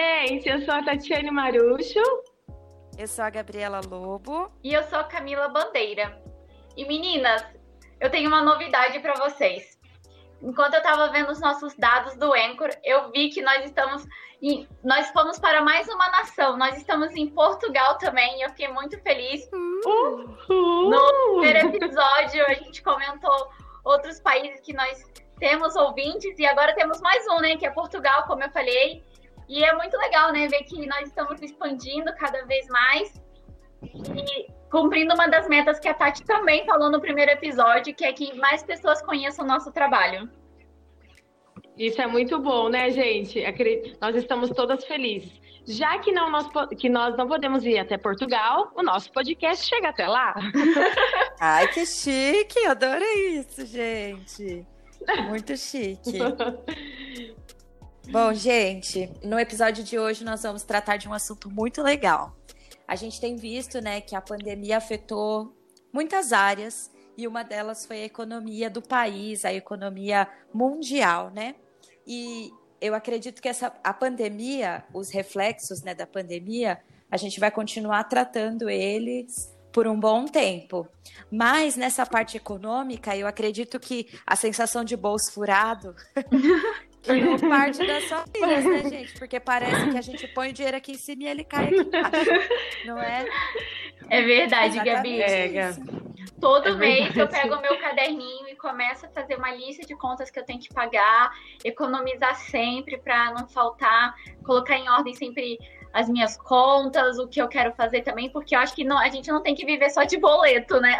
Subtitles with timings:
[0.00, 2.00] Oi, gente, eu sou a Tatiane Marucho.
[2.96, 4.50] Eu sou a Gabriela Lobo.
[4.64, 6.18] E eu sou a Camila Bandeira.
[6.74, 7.44] E meninas,
[8.00, 9.78] eu tenho uma novidade para vocês.
[10.40, 14.06] Enquanto eu estava vendo os nossos dados do Anchor, eu vi que nós estamos
[14.40, 16.56] em, nós fomos para mais uma nação.
[16.56, 18.38] Nós estamos em Portugal também.
[18.38, 19.46] E eu fiquei muito feliz.
[19.52, 20.90] Uhul.
[20.90, 23.50] No primeiro episódio, a gente comentou
[23.84, 25.04] outros países que nós
[25.38, 27.56] temos ouvintes e agora temos mais um, né?
[27.56, 29.04] Que é Portugal, como eu falei.
[29.50, 30.46] E é muito legal, né?
[30.46, 33.20] Ver que nós estamos expandindo cada vez mais
[33.82, 38.12] e cumprindo uma das metas que a Tati também falou no primeiro episódio, que é
[38.12, 40.30] que mais pessoas conheçam o nosso trabalho.
[41.76, 43.42] Isso é muito bom, né, gente?
[44.00, 45.32] Nós estamos todas felizes.
[45.66, 46.46] Já que não nós,
[46.78, 50.32] que nós não podemos ir até Portugal, o nosso podcast chega até lá.
[51.40, 52.66] Ai, que chique!
[52.66, 54.64] Adorei isso, gente.
[55.28, 56.18] Muito chique.
[58.10, 62.36] Bom, gente, no episódio de hoje nós vamos tratar de um assunto muito legal.
[62.86, 65.56] A gente tem visto, né, que a pandemia afetou
[65.92, 71.54] muitas áreas e uma delas foi a economia do país, a economia mundial, né?
[72.04, 72.50] E
[72.80, 78.02] eu acredito que essa a pandemia, os reflexos, né, da pandemia, a gente vai continuar
[78.04, 80.84] tratando eles por um bom tempo.
[81.30, 85.94] Mas nessa parte econômica, eu acredito que a sensação de bolso furado
[87.06, 89.18] é parte das famílias, né, gente?
[89.18, 91.76] Porque parece que a gente põe o dinheiro aqui em cima e ele cai aqui
[91.76, 92.30] embaixo.
[92.86, 93.26] Não é?
[94.08, 95.22] É verdade, Gabi.
[95.22, 95.72] É,
[96.40, 99.94] Todo é mês eu pego o meu caderninho e começo a fazer uma lista de
[99.94, 101.30] contas que eu tenho que pagar,
[101.62, 105.58] economizar sempre para não faltar, colocar em ordem sempre
[105.92, 109.08] as minhas contas, o que eu quero fazer também, porque eu acho que não, a
[109.08, 110.98] gente não tem que viver só de boleto, né?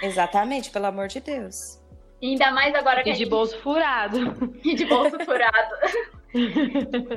[0.00, 1.81] Exatamente, pelo amor de Deus.
[2.22, 3.10] Ainda mais agora que.
[3.10, 3.28] E de gente...
[3.28, 4.18] bolso furado.
[4.64, 5.74] E de bolso furado.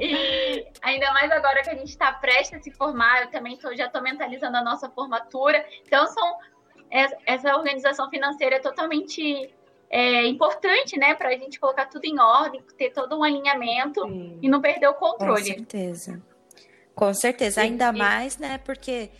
[0.01, 3.73] e ainda mais agora que a gente está prestes a se formar, eu também tô,
[3.75, 5.63] já estou mentalizando a nossa formatura.
[5.85, 6.37] Então, são,
[7.25, 9.53] essa organização financeira é totalmente
[9.89, 14.39] é, importante, né, para a gente colocar tudo em ordem, ter todo um alinhamento Sim.
[14.41, 15.39] e não perder o controle.
[15.39, 16.21] Com certeza.
[16.93, 19.11] Com certeza, ainda mais, né, porque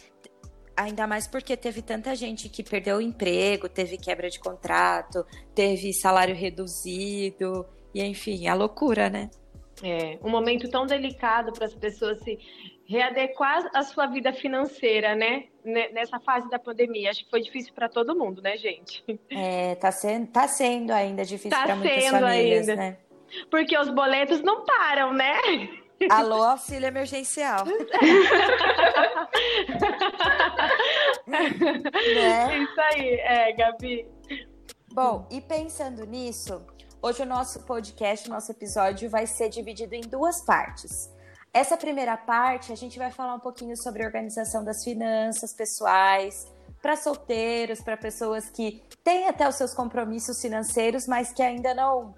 [0.75, 5.94] ainda mais porque teve tanta gente que perdeu o emprego, teve quebra de contrato, teve
[5.94, 9.30] salário reduzido, e enfim, a loucura, né?
[9.84, 12.40] É, um momento tão delicado para as pessoas se
[12.88, 15.46] readequar à sua vida financeira, né?
[15.64, 17.09] Nessa fase da pandemia.
[17.09, 19.03] Acho que foi difícil para todo mundo, né, gente?
[19.30, 22.75] É, tá sendo, tá sendo ainda difícil tá para muitas famílias, ainda.
[22.75, 22.97] né?
[23.50, 25.34] Porque os boletos não param, né?
[26.10, 27.66] Alô, auxílio emergencial.
[31.26, 31.50] né?
[32.60, 34.08] Isso aí, é, Gabi.
[34.94, 36.62] Bom, e pensando nisso,
[37.02, 41.14] hoje o nosso podcast, o nosso episódio vai ser dividido em duas partes.
[41.54, 46.54] Essa primeira parte, a gente vai falar um pouquinho sobre a organização das finanças pessoais,
[46.82, 52.14] para solteiros, para pessoas que têm até os seus compromissos financeiros, mas que ainda não,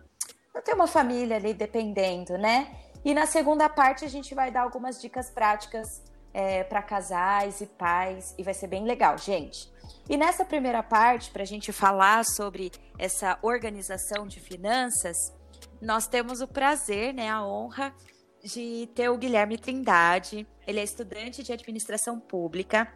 [0.54, 2.76] não tem uma família ali dependendo, né?
[3.07, 6.03] E na segunda parte a gente vai dar algumas dicas práticas
[6.34, 9.72] é, para casais e pais e vai ser bem legal, gente.
[10.09, 12.69] E nessa primeira parte, para a gente falar sobre
[13.00, 15.16] essa organização de finanças,
[15.81, 17.96] nós temos o prazer, né, a honra
[18.44, 20.46] de ter o Guilherme Trindade.
[20.67, 22.94] Ele é estudante de administração pública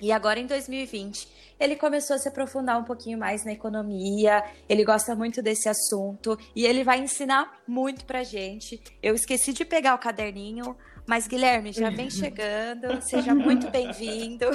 [0.00, 1.28] e agora em 2020,
[1.58, 6.38] ele começou a se aprofundar um pouquinho mais na economia, ele gosta muito desse assunto
[6.54, 8.80] e ele vai ensinar muito pra gente.
[9.02, 14.46] Eu esqueci de pegar o caderninho, mas Guilherme, já vem chegando, seja muito bem-vindo.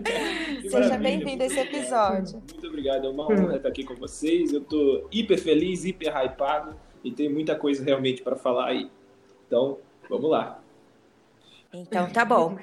[0.70, 2.42] seja bem-vindo a esse episódio.
[2.52, 4.52] Muito obrigado, é uma honra estar aqui com vocês.
[4.52, 8.90] Eu tô hiper feliz, hiper hypado e tem muita coisa realmente para falar aí.
[9.46, 9.78] Então,
[10.10, 10.60] vamos lá.
[11.72, 12.56] Então tá bom.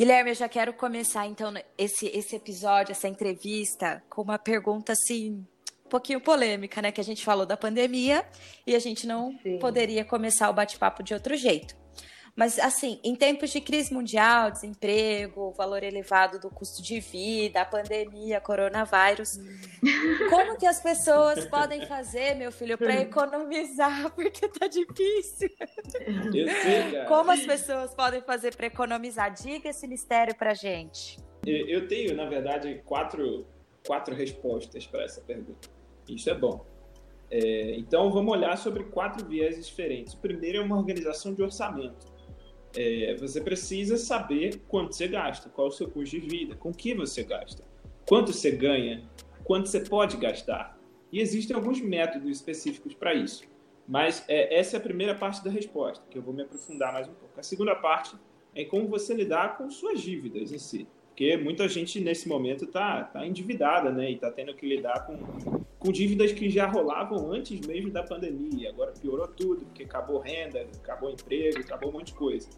[0.00, 5.46] Guilherme, eu já quero começar então esse, esse episódio, essa entrevista, com uma pergunta assim,
[5.84, 6.90] um pouquinho polêmica, né?
[6.90, 8.24] Que a gente falou da pandemia
[8.66, 9.58] e a gente não Sim.
[9.58, 11.76] poderia começar o bate-papo de outro jeito.
[12.40, 18.40] Mas, assim, em tempos de crise mundial, desemprego, valor elevado do custo de vida, pandemia,
[18.40, 19.38] coronavírus,
[20.30, 24.10] como que as pessoas podem fazer, meu filho, para economizar?
[24.16, 25.50] Porque tá difícil.
[26.32, 27.04] Eu sei, cara.
[27.08, 29.34] Como as pessoas podem fazer para economizar?
[29.34, 31.18] Diga esse mistério pra gente.
[31.46, 33.46] Eu tenho, na verdade, quatro,
[33.86, 35.68] quatro respostas para essa pergunta.
[36.08, 36.64] Isso é bom.
[37.30, 40.14] É, então, vamos olhar sobre quatro viés diferentes.
[40.14, 42.09] O primeiro é uma organização de orçamento
[42.76, 46.94] é, você precisa saber quanto você gasta, qual o seu custo de vida, com que
[46.94, 47.64] você gasta,
[48.08, 49.02] quanto você ganha,
[49.44, 50.78] quanto você pode gastar.
[51.12, 53.42] E existem alguns métodos específicos para isso.
[53.86, 57.08] Mas é, essa é a primeira parte da resposta, que eu vou me aprofundar mais
[57.08, 57.38] um pouco.
[57.38, 58.14] A segunda parte
[58.54, 60.86] é como você lidar com suas dívidas em si.
[61.20, 64.10] Porque muita gente nesse momento está tá endividada, né?
[64.10, 65.18] E está tendo que lidar com,
[65.78, 68.70] com dívidas que já rolavam antes mesmo da pandemia.
[68.70, 72.48] Agora piorou tudo, porque acabou renda, acabou emprego, acabou um monte de coisa.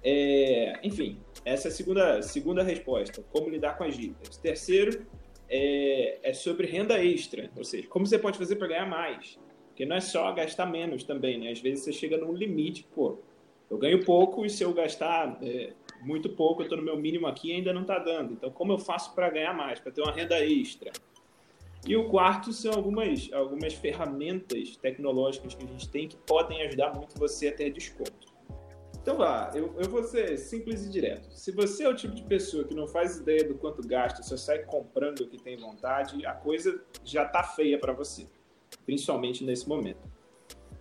[0.00, 3.20] É, enfim, essa é a segunda, segunda resposta.
[3.32, 4.36] Como lidar com as dívidas.
[4.36, 5.04] Terceiro
[5.50, 7.50] é, é sobre renda extra.
[7.56, 9.40] Ou seja, como você pode fazer para ganhar mais.
[9.70, 11.50] Porque não é só gastar menos também, né?
[11.50, 13.18] Às vezes você chega num limite, pô,
[13.68, 17.26] eu ganho pouco e se eu gastar é, muito pouco, eu estou no meu mínimo
[17.26, 18.32] aqui e ainda não está dando.
[18.32, 20.92] Então, como eu faço para ganhar mais, para ter uma renda extra?
[21.86, 26.94] E o quarto são algumas, algumas ferramentas tecnológicas que a gente tem que podem ajudar
[26.94, 28.32] muito você a ter desconto.
[29.00, 31.28] Então vá, eu, eu vou ser simples e direto.
[31.32, 34.36] Se você é o tipo de pessoa que não faz ideia do quanto gasta, só
[34.36, 38.28] sai comprando o que tem vontade, a coisa já tá feia para você,
[38.86, 40.08] principalmente nesse momento.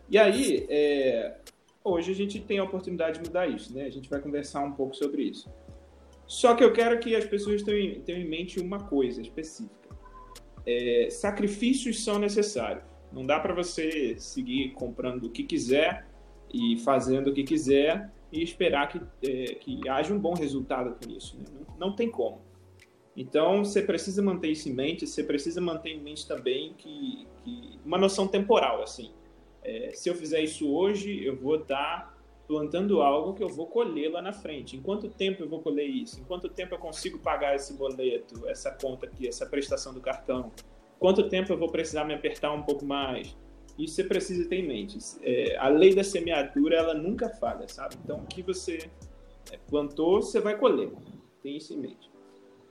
[0.08, 1.38] E aí, é,
[1.84, 3.86] Hoje a gente tem a oportunidade de mudar isso, né?
[3.86, 5.50] A gente vai conversar um pouco sobre isso.
[6.28, 9.90] Só que eu quero que as pessoas tenham, tenham em mente uma coisa específica.
[10.66, 12.84] É, sacrifícios são necessários.
[13.12, 16.08] Não dá para você seguir comprando o que quiser
[16.54, 21.12] e fazendo o que quiser e esperar que, é, que haja um bom resultado com
[21.12, 21.36] isso.
[21.38, 21.46] Né?
[21.52, 22.42] Não, não, tem como.
[23.18, 27.80] Então, você precisa manter isso em mente, você precisa manter em mente também que, que
[27.84, 29.12] uma noção temporal, assim
[29.64, 32.18] é, se eu fizer isso hoje, eu vou estar
[32.48, 34.76] plantando algo que eu vou colher lá na frente.
[34.76, 36.20] Em quanto tempo eu vou colher isso?
[36.20, 40.52] Em quanto tempo eu consigo pagar esse boleto, essa conta aqui, essa prestação do cartão?
[41.00, 43.36] Quanto tempo eu vou precisar me apertar um pouco mais?
[43.78, 44.98] Isso você precisa ter em mente.
[45.22, 47.96] É, a lei da semeadura, ela nunca falha, sabe?
[48.04, 48.90] Então, o que você
[49.52, 50.92] é, plantou, você vai colher.
[51.42, 52.12] Tem isso em mente.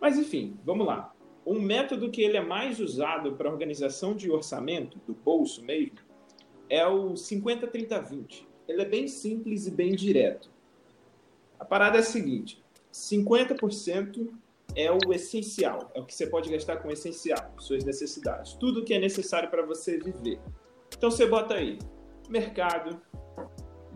[0.00, 1.12] Mas, enfim, vamos lá.
[1.46, 5.96] Um método que ele é mais usado para organização de orçamento, do bolso mesmo,
[6.70, 8.46] é o 50-30-20.
[8.68, 10.48] Ele é bem simples e bem direto.
[11.58, 12.62] A parada é a seguinte:
[12.92, 14.30] 50%
[14.76, 18.84] é o essencial, é o que você pode gastar com o essencial, suas necessidades, tudo
[18.84, 20.40] que é necessário para você viver.
[20.96, 21.78] Então você bota aí
[22.28, 23.00] mercado,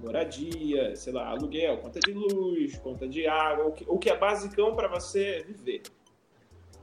[0.03, 4.17] moradia, sei lá, aluguel, conta de luz, conta de água, o que, o que é
[4.17, 5.83] basicão para você viver.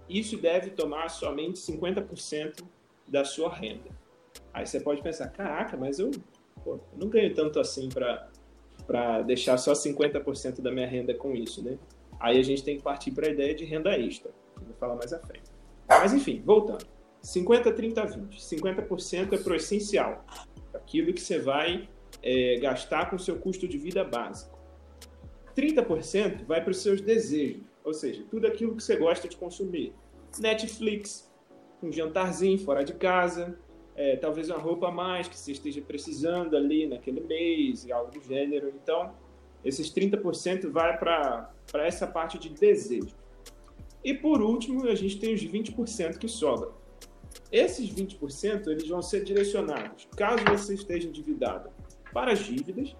[0.07, 2.63] Isso deve tomar somente 50%
[3.07, 4.00] da sua renda.
[4.53, 6.11] Aí você pode pensar, caraca, mas eu,
[6.63, 11.63] pô, eu não ganho tanto assim para deixar só 50% da minha renda com isso,
[11.63, 11.77] né?
[12.19, 14.95] Aí a gente tem que partir para a ideia de renda extra, que vou falar
[14.95, 15.51] mais à frente.
[15.87, 16.85] Mas enfim, voltando.
[17.21, 18.39] 50, 30, 20.
[18.39, 20.25] 50% é para o essencial,
[20.73, 21.87] aquilo que você vai
[22.21, 24.59] é, gastar com o seu custo de vida básico.
[25.55, 29.93] 30% vai para os seus desejos, ou seja, tudo aquilo que você gosta de consumir.
[30.39, 31.29] Netflix,
[31.83, 33.57] um jantarzinho fora de casa,
[34.01, 38.19] é, talvez uma roupa a mais que você esteja precisando ali naquele mês, algo do
[38.23, 38.73] gênero.
[38.81, 39.13] Então,
[39.63, 43.15] esses 30% vai para essa parte de desejo.
[44.03, 46.73] E por último, a gente tem os 20% que sobram.
[47.51, 51.69] Esses 20% eles vão ser direcionados, caso você esteja endividado,
[52.11, 52.95] para as dívidas,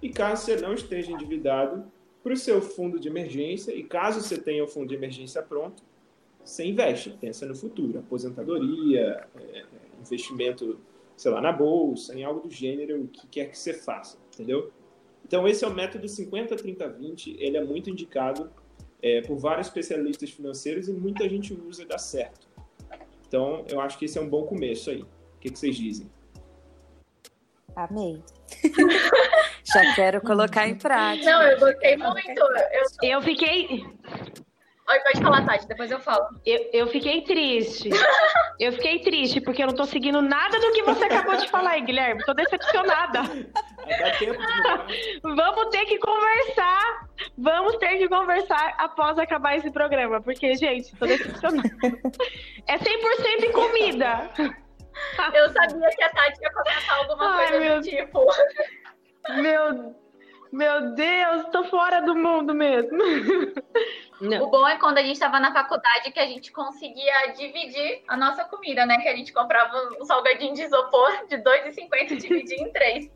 [0.00, 1.90] e caso você não esteja endividado,
[2.22, 5.82] para o seu fundo de emergência, e caso você tenha o fundo de emergência pronto,
[6.44, 9.64] você investe, pensa no futuro, aposentadoria, é,
[10.06, 10.80] investimento,
[11.16, 14.72] sei lá, na bolsa, em algo do gênero, o que quer que você faça, entendeu?
[15.24, 18.50] Então, esse é o método 50-30-20, ele é muito indicado
[19.02, 22.46] é, por vários especialistas financeiros e muita gente usa e dá certo.
[23.26, 25.02] Então, eu acho que esse é um bom começo aí.
[25.02, 25.06] O
[25.40, 26.10] que, que vocês dizem?
[27.74, 28.22] Amei.
[29.64, 31.30] Já quero colocar em prática.
[31.30, 32.40] Não, eu gostei muito.
[32.40, 33.84] Eu, eu fiquei.
[34.88, 36.24] Oi, pode falar, Tati, depois eu falo.
[36.44, 37.90] Eu, eu fiquei triste.
[38.60, 41.70] eu fiquei triste, porque eu não tô seguindo nada do que você acabou de falar
[41.70, 42.24] aí, Guilherme.
[42.24, 43.22] Tô decepcionada.
[45.22, 47.08] Vamos ter que conversar.
[47.36, 51.68] Vamos ter que conversar após acabar esse programa, porque, gente, tô decepcionada.
[52.68, 54.30] É 100% em comida.
[55.34, 57.80] Eu sabia que a Tati ia comentar alguma Ai, coisa meu...
[57.80, 58.26] do tipo.
[59.36, 59.96] Meu
[60.52, 62.98] meu Deus, tô fora do mundo mesmo.
[64.20, 64.44] Não.
[64.44, 68.16] O bom é quando a gente estava na faculdade que a gente conseguia dividir a
[68.16, 68.98] nossa comida, né?
[68.98, 73.10] Que a gente comprava um salgadinho de isopor de 2,50 e dividia em três.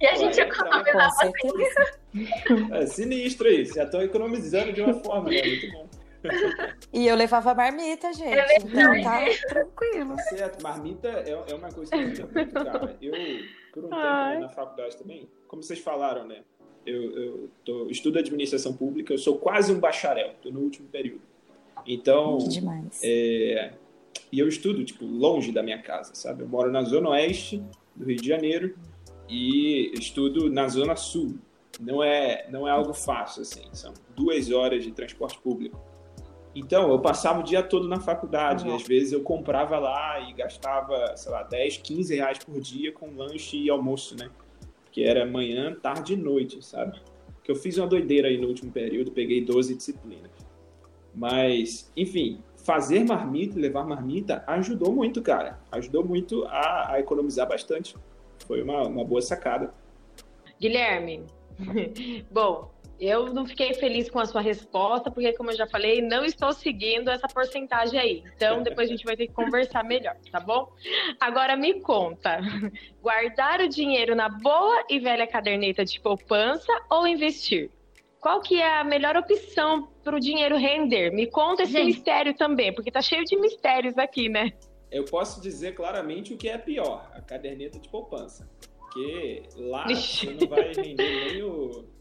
[0.00, 1.32] E a gente economizava assim.
[2.72, 3.74] É sinistro isso.
[3.74, 5.42] Já estão economizando de uma forma, né?
[5.42, 5.88] Muito bom.
[6.92, 8.38] E eu levava marmita, gente.
[8.38, 10.16] É então tá tranquilo.
[10.28, 12.96] Certo, marmita é, é uma coisa que é muito cara.
[13.00, 13.12] Eu,
[13.72, 14.32] por um Ai.
[14.32, 16.42] tempo na faculdade também, como vocês falaram, né?
[16.86, 21.22] Eu, eu tô, estudo administração pública, eu sou quase um bacharel, estou no último período.
[21.86, 22.38] Então.
[23.02, 23.72] É,
[24.32, 26.42] e eu estudo tipo longe da minha casa, sabe?
[26.42, 27.62] Eu moro na zona oeste
[27.94, 28.76] do Rio de Janeiro
[29.28, 31.38] e estudo na Zona Sul.
[31.80, 35.80] Não é, não é algo fácil, assim, são duas horas de transporte público.
[36.54, 38.74] Então, eu passava o dia todo na faculdade, uhum.
[38.74, 43.14] às vezes eu comprava lá e gastava, sei lá, 10, 15 reais por dia com
[43.14, 44.28] lanche e almoço, né?
[44.90, 47.00] Que era manhã, tarde e noite, sabe?
[47.42, 50.30] Que eu fiz uma doideira aí no último período, peguei 12 disciplinas.
[51.14, 55.60] Mas, enfim, fazer marmita, levar marmita, ajudou muito, cara.
[55.72, 57.96] Ajudou muito a, a economizar bastante.
[58.46, 59.72] Foi uma, uma boa sacada.
[60.60, 61.24] Guilherme,
[62.30, 62.69] bom,
[63.00, 66.52] eu não fiquei feliz com a sua resposta, porque, como eu já falei, não estou
[66.52, 68.22] seguindo essa porcentagem aí.
[68.36, 70.70] Então, depois a gente vai ter que conversar melhor, tá bom?
[71.18, 72.40] Agora me conta:
[73.00, 77.70] guardar o dinheiro na boa e velha caderneta de poupança ou investir?
[78.20, 81.10] Qual que é a melhor opção para o dinheiro render?
[81.10, 84.52] Me conta esse mistério também, porque tá cheio de mistérios aqui, né?
[84.90, 88.46] Eu posso dizer claramente o que é pior: a caderneta de poupança.
[88.78, 90.26] Porque lá Ixi.
[90.26, 91.99] você não vai render nem o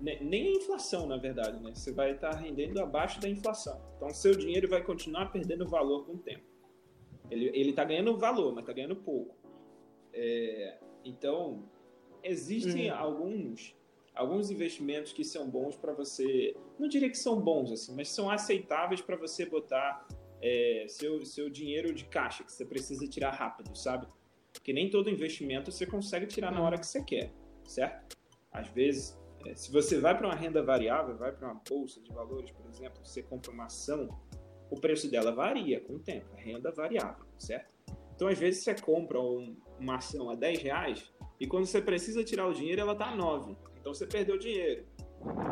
[0.00, 1.74] nem a inflação, na verdade, né?
[1.74, 3.80] Você vai estar rendendo abaixo da inflação.
[3.96, 6.44] Então, seu dinheiro vai continuar perdendo valor com o tempo.
[7.30, 9.36] Ele está ganhando valor, mas está ganhando pouco.
[10.12, 11.68] É, então,
[12.22, 12.94] existem hum.
[12.94, 13.76] alguns
[14.14, 16.56] alguns investimentos que são bons para você.
[16.76, 20.08] Não diria que são bons, assim, mas são aceitáveis para você botar
[20.42, 24.08] é, seu, seu dinheiro de caixa, que você precisa tirar rápido, sabe?
[24.52, 26.64] Porque nem todo investimento você consegue tirar na hum.
[26.64, 27.32] hora que você quer,
[27.64, 28.16] certo?
[28.50, 29.16] Às vezes
[29.46, 32.66] é, se você vai para uma renda variável, vai para uma bolsa de valores, por
[32.68, 34.08] exemplo, você compra uma ação,
[34.70, 37.72] o preço dela varia com o tempo, é renda variável, certo?
[38.14, 42.24] Então, às vezes, você compra um, uma ação a 10 reais e quando você precisa
[42.24, 43.56] tirar o dinheiro, ela está a 9.
[43.80, 44.84] Então, você perdeu dinheiro.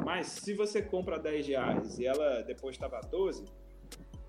[0.05, 3.45] Mas, se você compra a 10 reais e ela depois estava a 12,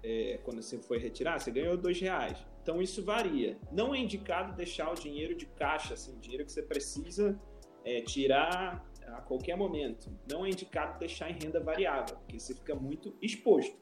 [0.04, 2.38] é, quando você foi retirar, você ganhou 2 reais.
[2.62, 3.58] Então, isso varia.
[3.72, 7.40] Não é indicado deixar o dinheiro de caixa, assim, dinheiro que você precisa
[7.84, 10.12] é, tirar a qualquer momento.
[10.30, 13.76] Não é indicado deixar em renda variável, porque você fica muito exposto.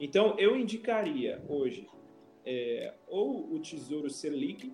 [0.00, 1.86] Então, eu indicaria hoje
[2.44, 4.72] é, ou o Tesouro Selic,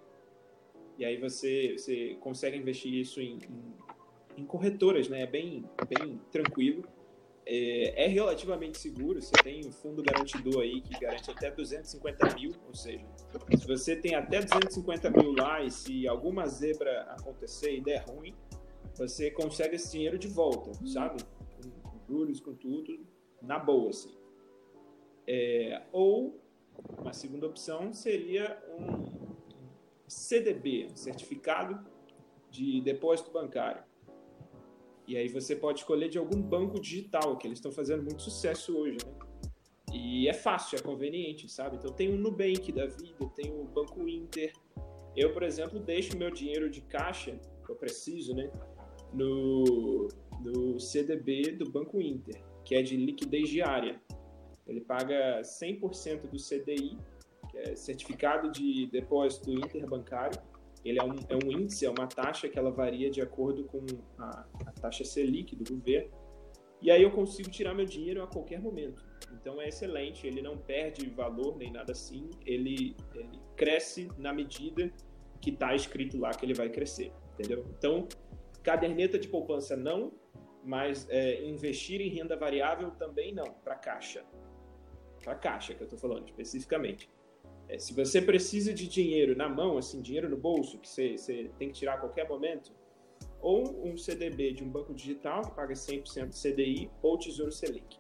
[0.97, 5.23] e aí você, você consegue investir isso em, em, em corretoras, né?
[5.23, 6.85] É bem, bem tranquilo.
[7.47, 12.52] É, é, relativamente seguro, você tem um fundo garantidor aí que garante até 250 mil,
[12.66, 13.04] ou seja,
[13.59, 18.35] se você tem até 250 mil lá e se alguma zebra acontecer e der ruim,
[18.94, 21.22] você consegue esse dinheiro de volta, sabe?
[21.82, 23.06] Com, juros, com tudo,
[23.42, 24.14] na boa, assim.
[25.26, 26.40] É, ou,
[26.98, 29.34] uma segunda opção seria um
[30.06, 31.84] CDB, um Certificado
[32.50, 33.82] de Depósito Bancário.
[35.06, 38.76] E aí você pode escolher de algum banco digital, que eles estão fazendo muito sucesso
[38.76, 39.12] hoje, né?
[39.92, 41.76] E é fácil, é conveniente, sabe?
[41.76, 44.52] Então tem o Nubank da vida, tem o Banco Inter.
[45.14, 48.50] Eu, por exemplo, deixo meu dinheiro de caixa, que eu preciso, né?
[49.14, 50.09] No,
[50.40, 54.00] no CDB do Banco Inter, que é de liquidez diária.
[54.66, 56.99] Ele paga 100% do CDI,
[57.50, 60.40] que é Certificado de Depósito Interbancário.
[60.85, 63.85] Ele é um, é um índice, é uma taxa que ela varia de acordo com
[64.18, 66.11] a, a taxa Selic do governo.
[66.83, 69.02] E aí eu consigo tirar meu dinheiro a qualquer momento.
[69.33, 74.92] Então é excelente, ele não perde valor nem nada assim, ele, ele cresce na medida
[75.40, 77.64] que está escrito lá que ele vai crescer, entendeu?
[77.76, 78.06] Então
[78.64, 80.12] Caderneta de poupança não,
[80.64, 84.25] mas é, investir em renda variável também não, para caixa.
[85.23, 87.09] Para caixa que eu estou falando especificamente.
[87.68, 91.50] É, se você precisa de dinheiro na mão, assim, dinheiro no bolso, que você, você
[91.59, 92.73] tem que tirar a qualquer momento,
[93.40, 97.99] ou um CDB de um banco digital, que paga 100% CDI, ou Tesouro Selic.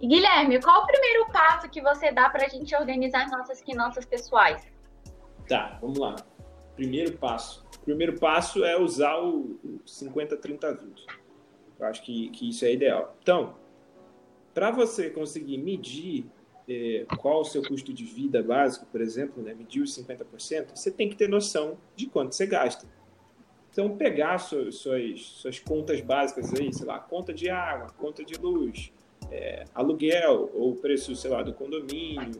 [0.00, 4.04] E Guilherme, qual o primeiro passo que você dá para a gente organizar nossas finanças
[4.04, 4.64] pessoais?
[5.48, 6.16] Tá, vamos lá.
[6.76, 11.04] Primeiro passo o primeiro passo é usar o 50-30-20.
[11.80, 13.16] Eu acho que, que isso é ideal.
[13.20, 13.56] Então,
[14.54, 16.26] para você conseguir medir
[16.68, 20.92] é, qual o seu custo de vida básico, por exemplo, né, medir os 50%, você
[20.92, 22.86] tem que ter noção de quanto você gasta.
[23.72, 28.34] Então, pegar suas, suas, suas contas básicas aí, sei lá, conta de água, conta de
[28.34, 28.92] luz,
[29.28, 32.30] é, aluguel, ou preço, sei lá, do condomínio,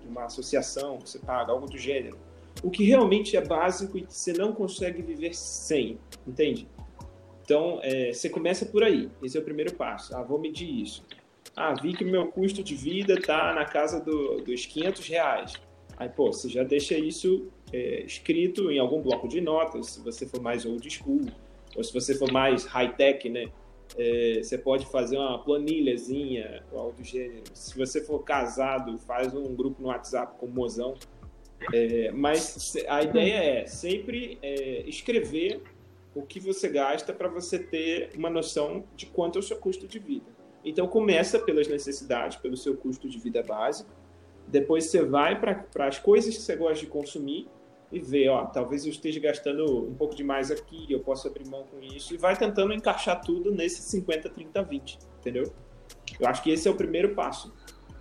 [0.00, 2.16] de uma associação que você paga, algo do gênero
[2.62, 6.68] o que realmente é básico e que você não consegue viver sem, entende?
[7.44, 9.10] Então, é, você começa por aí.
[9.22, 10.16] Esse é o primeiro passo.
[10.16, 11.04] Ah, vou medir isso.
[11.54, 15.52] Ah, vi que o meu custo de vida está na casa do, dos 500 reais.
[15.96, 20.26] Aí, pô, você já deixa isso é, escrito em algum bloco de notas, se você
[20.26, 21.20] for mais old school,
[21.76, 23.46] ou se você for mais high-tech, né?
[23.96, 27.44] É, você pode fazer uma planilhazinha, algo do gênero.
[27.52, 30.94] Se você for casado, faz um grupo no WhatsApp com o mozão
[31.72, 35.62] É, mas a ideia é sempre é, escrever
[36.14, 39.86] o que você gasta para você ter uma noção de quanto é o seu custo
[39.86, 40.26] de vida.
[40.64, 43.90] Então começa pelas necessidades, pelo seu custo de vida básico.
[44.46, 47.48] Depois você vai para as coisas que você gosta de consumir
[47.90, 51.64] e vê, ó, talvez eu esteja gastando um pouco demais aqui, eu posso abrir mão
[51.64, 55.52] com isso e vai tentando encaixar tudo nesse 50, 30, 20, entendeu?
[56.18, 57.52] Eu acho que esse é o primeiro passo.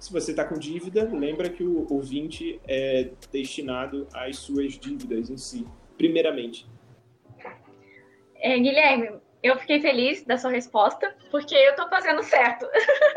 [0.03, 5.29] Se você está com dívida, lembra que o, o 20 é destinado às suas dívidas
[5.29, 5.65] em si,
[5.97, 6.67] primeiramente.
[8.35, 12.67] É, Guilherme, eu fiquei feliz da sua resposta, porque eu estou fazendo certo.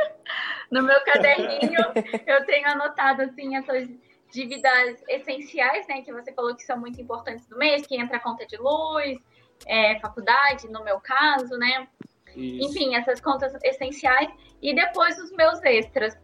[0.70, 1.80] no meu caderninho,
[2.24, 3.88] eu tenho anotado assim essas
[4.32, 8.20] dívidas essenciais, né, que você falou que são muito importantes do mês, que entra a
[8.20, 9.18] conta de luz,
[9.66, 11.88] é, faculdade, no meu caso, né?
[12.36, 12.68] Isso.
[12.68, 14.30] Enfim, essas contas essenciais
[14.62, 16.16] e depois os meus extras.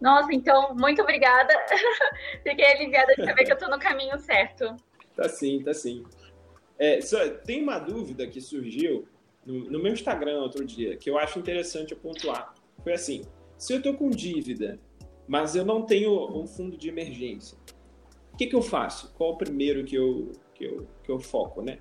[0.00, 1.52] Nossa, então, muito obrigada.
[2.42, 4.76] Fiquei aliviada de saber que eu estou no caminho certo.
[5.16, 6.04] Tá sim, tá sim.
[6.78, 9.06] É, só, tem uma dúvida que surgiu
[9.46, 12.54] no, no, meu Instagram outro dia, que eu acho interessante eu pontuar.
[12.82, 13.22] Foi assim:
[13.56, 14.78] se eu estou com dívida,
[15.26, 17.56] mas eu não tenho um fundo de emergência,
[18.32, 19.12] o que, que eu faço?
[19.14, 21.78] Qual o primeiro que eu, que eu, que eu foco, né?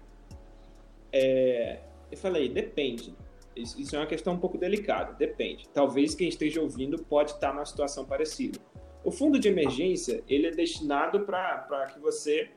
[1.12, 1.80] É,
[2.12, 3.16] eu falei: depende.
[3.56, 5.68] Isso, isso é uma questão um pouco delicada, depende.
[5.70, 8.60] Talvez quem esteja ouvindo pode estar numa situação parecida.
[9.04, 12.50] O fundo de emergência ele é destinado para que você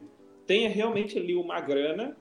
[0.46, 2.16] tenha realmente ali uma grana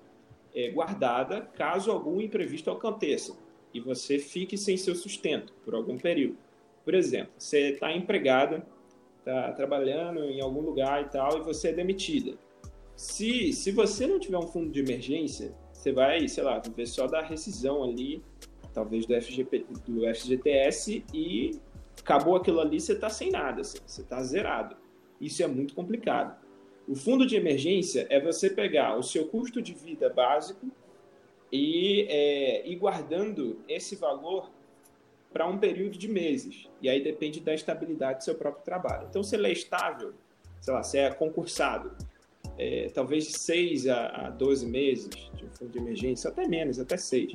[0.54, 3.38] é, guardada caso algum imprevisto aconteça
[3.74, 6.38] e você fique sem seu sustento por algum período.
[6.84, 8.66] Por exemplo, você está empregada,
[9.20, 12.38] está trabalhando em algum lugar e tal, e você é demitida.
[12.96, 17.06] Se, se você não tiver um fundo de emergência, você vai, sei lá, viver só
[17.06, 18.24] da rescisão ali,
[18.76, 21.60] talvez do, FGP, do FGTS, e
[21.98, 24.76] acabou aquilo ali, você está sem nada, assim, você está zerado.
[25.20, 26.38] Isso é muito complicado.
[26.88, 30.68] O fundo de emergência é você pegar o seu custo de vida básico
[31.52, 34.52] e é, ir guardando esse valor
[35.32, 36.70] para um período de meses.
[36.82, 39.08] E aí depende da estabilidade do seu próprio trabalho.
[39.10, 40.14] Então, se ele é estável,
[40.62, 41.92] sei lá, se é concursado,
[42.58, 46.78] é, talvez de 6 a, a 12 meses de um fundo de emergência, até menos,
[46.80, 47.34] até 6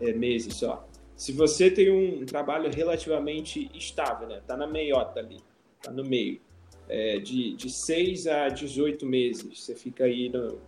[0.00, 0.86] é, meses só.
[1.16, 4.40] Se você tem um trabalho relativamente estável, né?
[4.46, 5.38] Tá na meiota ali,
[5.82, 6.40] tá no meio
[6.88, 10.60] é, de, de 6 a 18 meses, você fica aí no,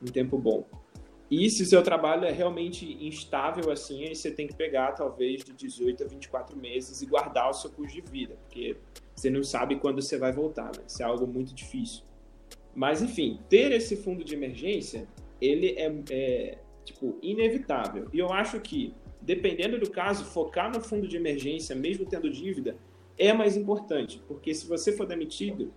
[0.00, 0.66] no tempo bom.
[1.30, 5.52] E se seu trabalho é realmente instável assim, aí você tem que pegar talvez de
[5.52, 8.76] 18 a 24 meses e guardar o seu custo de vida, porque
[9.14, 10.84] você não sabe quando você vai voltar, né?
[10.86, 12.02] Isso é algo muito difícil.
[12.74, 15.06] Mas enfim, ter esse fundo de emergência,
[15.40, 18.08] ele é, é tipo inevitável.
[18.12, 22.76] E eu acho que dependendo do caso, focar no fundo de emergência, mesmo tendo dívida,
[23.18, 25.72] é mais importante, porque se você for demitido,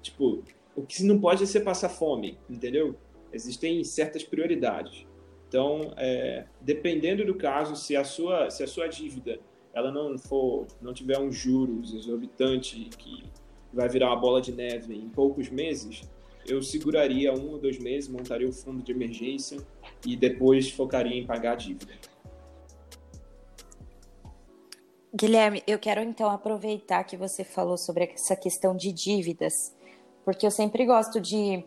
[0.00, 0.42] tipo,
[0.76, 2.94] o que não pode é ser passar fome, entendeu?
[3.32, 5.06] Existem certas prioridades.
[5.48, 9.40] Então, é, dependendo do caso, se a sua se a sua dívida
[9.74, 13.24] ela não for não tiver um juros exorbitante que
[13.72, 16.08] vai virar uma bola de neve em poucos meses,
[16.46, 19.58] eu seguraria um ou dois meses, montaria o fundo de emergência
[20.06, 21.92] e depois focaria em pagar a dívida.
[25.14, 29.52] Guilherme, eu quero então aproveitar que você falou sobre essa questão de dívidas,
[30.24, 31.62] porque eu sempre gosto de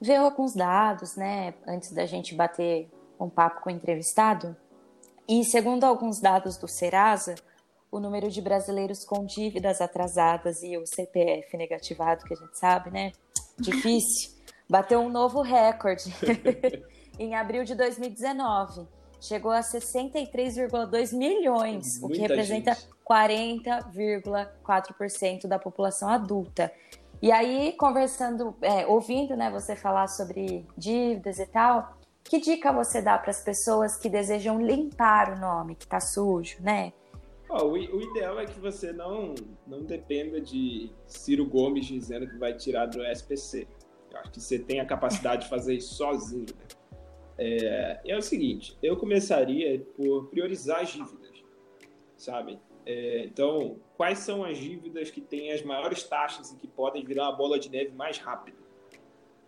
[0.00, 2.88] ver alguns dados, né, antes da gente bater
[3.18, 4.56] um papo com o entrevistado.
[5.28, 7.36] E segundo alguns dados do Serasa,
[7.92, 12.90] o número de brasileiros com dívidas atrasadas e o CPF negativado, que a gente sabe,
[12.90, 13.12] né,
[13.56, 14.32] difícil,
[14.68, 16.12] bateu um novo recorde
[17.20, 18.86] em abril de 2019
[19.20, 22.74] chegou a 63,2 milhões, Muita o que representa
[23.06, 26.72] 40,4% da população adulta.
[27.20, 33.02] E aí, conversando, é, ouvindo né, você falar sobre dívidas e tal, que dica você
[33.02, 36.94] dá para as pessoas que desejam limpar o nome que está sujo, né?
[37.50, 39.34] Oh, o, o, ideal é que você não,
[39.66, 43.68] não dependa de Ciro Gomes dizendo que vai tirar do SPC.
[44.10, 46.46] Eu acho que você tem a capacidade de fazer isso sozinho.
[46.46, 46.79] Né?
[47.42, 51.42] É, é o seguinte, eu começaria por priorizar as dívidas,
[52.14, 52.58] sabe?
[52.84, 57.30] É, então, quais são as dívidas que têm as maiores taxas e que podem virar
[57.30, 58.58] uma bola de neve mais rápido?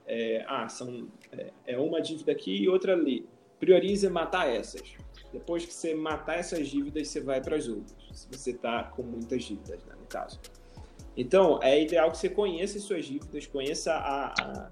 [0.07, 3.29] É, ah, são, é, é uma dívida aqui e outra ali.
[3.61, 4.97] Priorize matar essas.
[5.31, 7.95] Depois que você matar essas dívidas, você vai para as outras.
[8.11, 10.41] Se você está com muitas dívidas, né, no caso.
[11.15, 14.71] Então, é ideal que você conheça as suas dívidas, conheça a, a,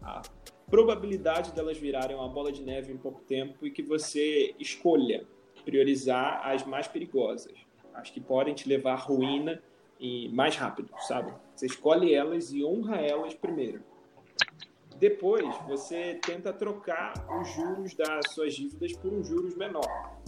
[0.00, 0.22] a
[0.72, 5.26] probabilidade delas virarem uma bola de neve em pouco tempo e que você escolha
[5.66, 7.52] priorizar as mais perigosas,
[7.92, 9.62] as que podem te levar à ruína
[10.00, 11.30] e mais rápido, sabe?
[11.54, 13.82] Você escolhe elas e honra elas primeiro.
[14.96, 20.22] depois você tenta trocar os juros das suas dívidas por um juros menor.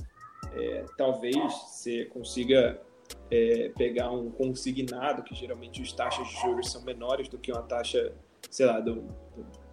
[0.53, 2.83] É, talvez você consiga
[3.31, 7.63] é, pegar um consignado, que geralmente as taxas de juros são menores do que uma
[7.63, 8.13] taxa,
[8.51, 9.64] sei lá, do, do,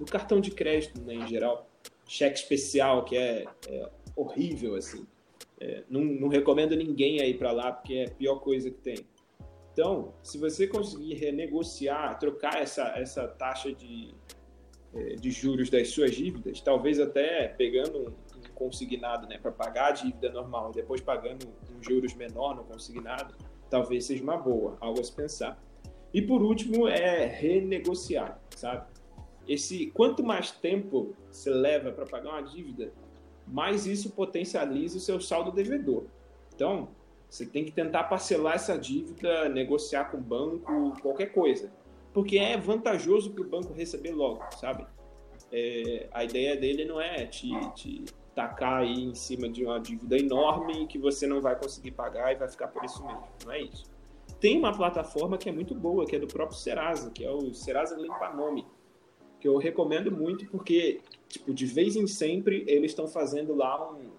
[0.00, 1.68] do cartão de crédito né, em geral.
[2.08, 5.06] Cheque especial, que é, é horrível, assim.
[5.60, 9.06] É, não, não, recomendo ninguém aí para lá, porque é a pior coisa que tem.
[9.72, 14.14] Então, se você conseguir renegociar, trocar essa, essa taxa de,
[14.94, 19.92] é, de juros das suas dívidas, talvez até pegando um, consignado né, para pagar a
[19.92, 23.34] dívida normal depois pagando um juros menor no consignado,
[23.68, 25.62] talvez seja uma boa, algo a se pensar.
[26.12, 28.86] E por último é renegociar, sabe?
[29.50, 32.92] Esse quanto mais tempo você leva para pagar uma dívida,
[33.46, 36.04] mais isso potencializa o seu saldo devedor.
[36.54, 36.88] Então,
[37.28, 41.70] você tem que tentar parcelar essa dívida, negociar com o banco, qualquer coisa
[42.12, 44.86] porque é vantajoso para o banco receber logo, sabe?
[45.52, 50.16] É, a ideia dele não é te, te tacar aí em cima de uma dívida
[50.16, 53.24] enorme que você não vai conseguir pagar e vai ficar por isso mesmo.
[53.44, 53.90] Não é isso.
[54.40, 57.52] Tem uma plataforma que é muito boa, que é do próprio Serasa, que é o
[57.52, 58.66] Serasa Limpa Nome,
[59.40, 64.10] que eu recomendo muito porque, tipo, de vez em sempre eles estão fazendo lá um,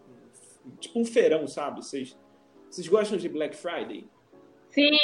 [0.66, 1.86] um, tipo um feirão, sabe?
[1.86, 2.18] Vocês,
[2.70, 4.08] vocês gostam de Black Friday?
[4.70, 4.98] Sim.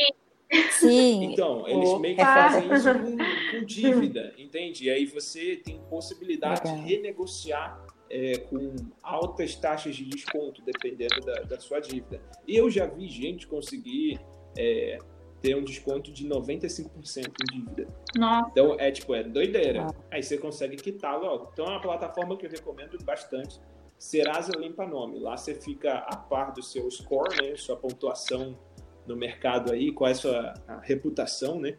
[0.71, 1.25] Sim.
[1.25, 1.99] Então, eles Opa.
[1.99, 3.17] meio que fazem isso com,
[3.59, 4.85] com, dívida, entende?
[4.85, 6.83] E aí você tem possibilidade Legal.
[6.83, 12.21] de renegociar é, com altas taxas de desconto, dependendo da, da, sua dívida.
[12.47, 14.19] E eu já vi gente conseguir
[14.57, 14.97] é,
[15.41, 17.87] ter um desconto de 95% em dívida.
[18.15, 18.49] Nossa.
[18.51, 19.87] Então, é tipo, é doideira.
[20.11, 21.49] Aí você consegue quitar logo.
[21.53, 23.59] Então, é uma plataforma que eu recomendo bastante.
[23.97, 25.19] Serasa Limpa Nome.
[25.19, 27.55] Lá você fica a par do seu score, né?
[27.55, 28.57] Sua pontuação
[29.05, 31.77] no mercado aí, qual é a sua a reputação, né?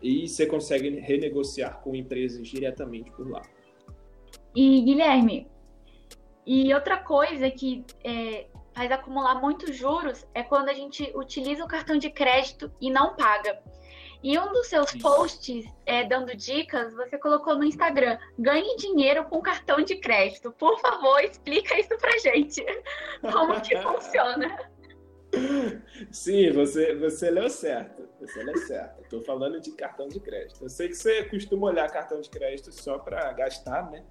[0.00, 3.42] E você consegue renegociar com empresas diretamente por lá.
[4.54, 5.48] E Guilherme,
[6.46, 11.68] e outra coisa que é, faz acumular muitos juros é quando a gente utiliza o
[11.68, 13.60] cartão de crédito e não paga.
[14.22, 15.00] E um dos seus Isso.
[15.00, 20.52] posts é, dando dicas, você colocou no Instagram: ganhe dinheiro com cartão de crédito.
[20.52, 22.64] Por favor, explica isso pra gente.
[23.20, 24.70] Como que funciona?
[26.12, 28.08] Sim, você, você leu certo.
[28.20, 29.02] Você leu certo.
[29.02, 30.62] Estou falando de cartão de crédito.
[30.62, 34.04] Eu sei que você costuma olhar cartão de crédito só para gastar, né?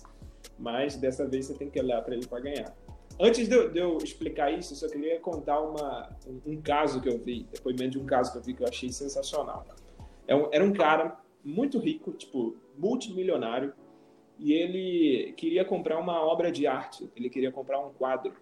[0.60, 2.76] Mas dessa vez você tem que olhar para ele para ganhar.
[3.20, 7.02] Antes de eu, de eu, explicar isso, eu só queria contar uma, um, um, caso
[7.02, 9.66] que eu vi, depoimento de um caso que eu vi que eu achei sensacional.
[10.28, 13.74] É um, era um cara muito rico, tipo, multimilionário,
[14.40, 18.34] e ele queria comprar uma obra de arte, ele queria comprar um quadro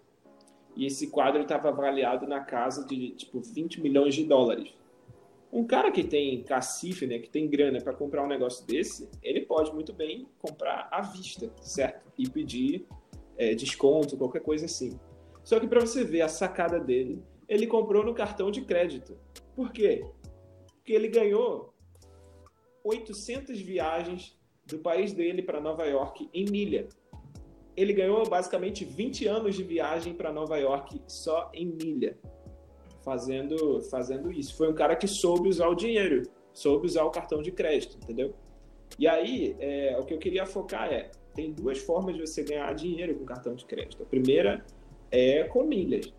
[0.75, 4.73] e esse quadro estava avaliado na casa de tipo 20 milhões de dólares.
[5.51, 9.41] Um cara que tem cacife, né, que tem grana para comprar um negócio desse, ele
[9.41, 12.09] pode muito bem comprar à vista, certo?
[12.17, 12.87] E pedir
[13.39, 14.99] é, desconto, qualquer coisa assim.
[15.43, 19.17] Só que para você ver a sacada dele, ele comprou no cartão de crédito.
[19.55, 20.05] Por quê?
[20.75, 21.73] Porque ele ganhou
[22.83, 26.87] 800 viagens do país dele para Nova York em milha
[27.79, 32.19] ele ganhou basicamente 20 anos de viagem para Nova York só em milha,
[33.05, 34.57] fazendo, fazendo isso.
[34.57, 36.23] Foi um cara que soube usar o dinheiro,
[36.53, 38.35] soube usar o cartão de crédito, entendeu?
[38.97, 42.73] E aí, é, o que eu queria focar é: tem duas formas de você ganhar
[42.73, 44.03] dinheiro com cartão de crédito.
[44.03, 44.65] A primeira
[45.09, 46.11] é com milhas.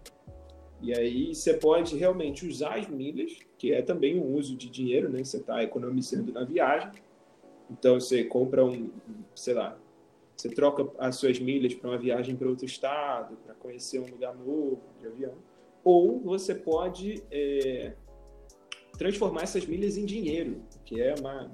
[0.81, 5.11] E aí você pode realmente usar as milhas, que é também um uso de dinheiro,
[5.11, 5.23] né?
[5.23, 6.91] Você está economizando na viagem.
[7.71, 8.91] Então você compra um,
[9.35, 9.79] sei lá,
[10.35, 14.35] você troca as suas milhas para uma viagem para outro estado, para conhecer um lugar
[14.35, 15.35] novo de avião.
[15.85, 17.93] Ou você pode é,
[18.97, 21.53] transformar essas milhas em dinheiro, que é uma,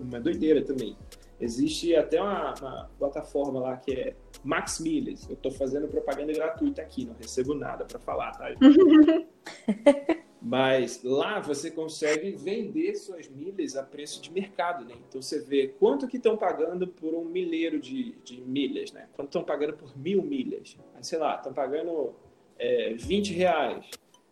[0.00, 0.96] uma, doideira, também.
[1.40, 5.28] Existe até uma, uma, plataforma lá que é Max Milhas.
[5.28, 8.46] Eu estou fazendo propaganda gratuita aqui, não recebo nada para falar, tá?
[10.40, 14.94] Mas lá você consegue vender suas milhas a preço de mercado, né?
[15.08, 19.08] Então você vê quanto que estão pagando por um milheiro de, de milhas, né?
[19.14, 20.76] Quanto estão pagando por mil milhas.
[20.94, 22.14] Aí, sei lá, estão pagando
[22.58, 23.86] é, 20 reais.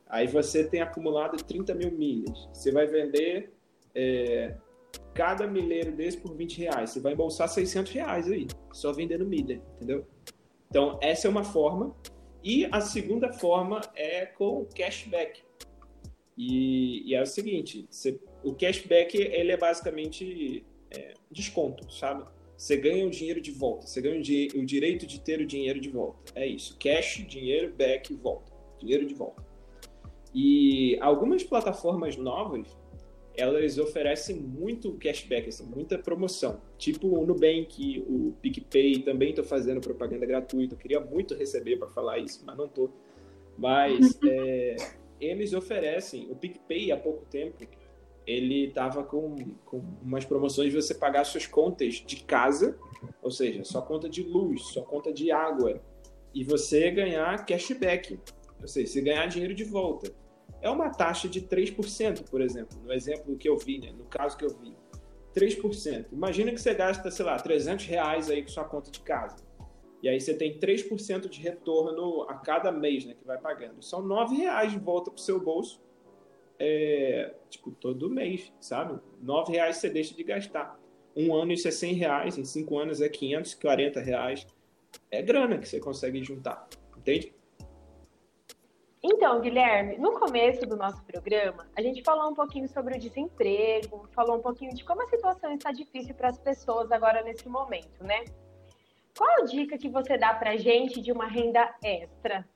[0.07, 2.47] Aí você tem acumulado 30 mil milhas.
[2.53, 3.51] Você vai vender
[3.95, 4.55] é,
[5.15, 6.91] cada milheiro desse por 20 reais.
[6.91, 10.07] Você vai embolsar 600 reais aí, só vendendo milha, entendeu?
[10.71, 11.95] Então, essa é uma forma.
[12.43, 15.43] E a segunda forma é com cashback.
[16.37, 22.25] E, e é o seguinte, você, o cashback ele é basicamente é, desconto, sabe?
[22.57, 25.47] Você ganha o dinheiro de volta, você ganha o, di o, direito de ter o
[25.47, 26.33] dinheiro de volta.
[26.35, 29.45] É isso, cash, dinheiro, back, volta, dinheiro de volta.
[30.35, 32.67] E algumas plataformas novas
[33.37, 36.61] elas oferecem muito cashback, assim, muita promoção.
[36.79, 40.75] Tipo o Nubank, o PicPay, também estou fazendo propaganda gratuita.
[40.75, 42.91] Eu queria muito receber para falar isso, mas não estou.
[43.57, 44.77] Mas é,
[45.21, 47.65] eles oferecem, o PicPay há pouco tempo,
[48.27, 52.79] ele estava com, com umas promoções de você pagar suas contas de casa,
[53.21, 55.81] ou seja, sua conta de luz, sua conta de água,
[56.35, 58.19] e você ganhar cashback,
[58.61, 60.13] ou seja, você ganhar dinheiro de volta.
[60.63, 63.93] É uma taxa de 3%, por exemplo, no exemplo que eu vi, né?
[63.93, 64.75] no caso que eu vi.
[65.35, 66.07] 3%.
[66.13, 69.37] Imagina que você gasta, sei lá, 300 reais aí com sua conta de casa.
[70.03, 73.83] E aí você tem 3% de retorno a cada mês, né, que vai pagando.
[73.83, 75.81] São 9 reais de volta para o seu bolso
[76.65, 79.01] é, tipo, todo mês, sabe?
[79.21, 80.79] Nove reais você deixa de gastar.
[81.17, 84.47] Um ano isso é 100 reais, em cinco anos é 540 reais.
[85.11, 87.35] É grana que você consegue juntar, entende?
[89.05, 94.09] Então, Guilherme, no começo do nosso programa, a gente falou um pouquinho sobre o desemprego,
[94.15, 98.05] falou um pouquinho de como a situação está difícil para as pessoas agora nesse momento,
[98.05, 98.25] né?
[99.19, 102.49] Qual a dica que você dá para gente de uma renda extra?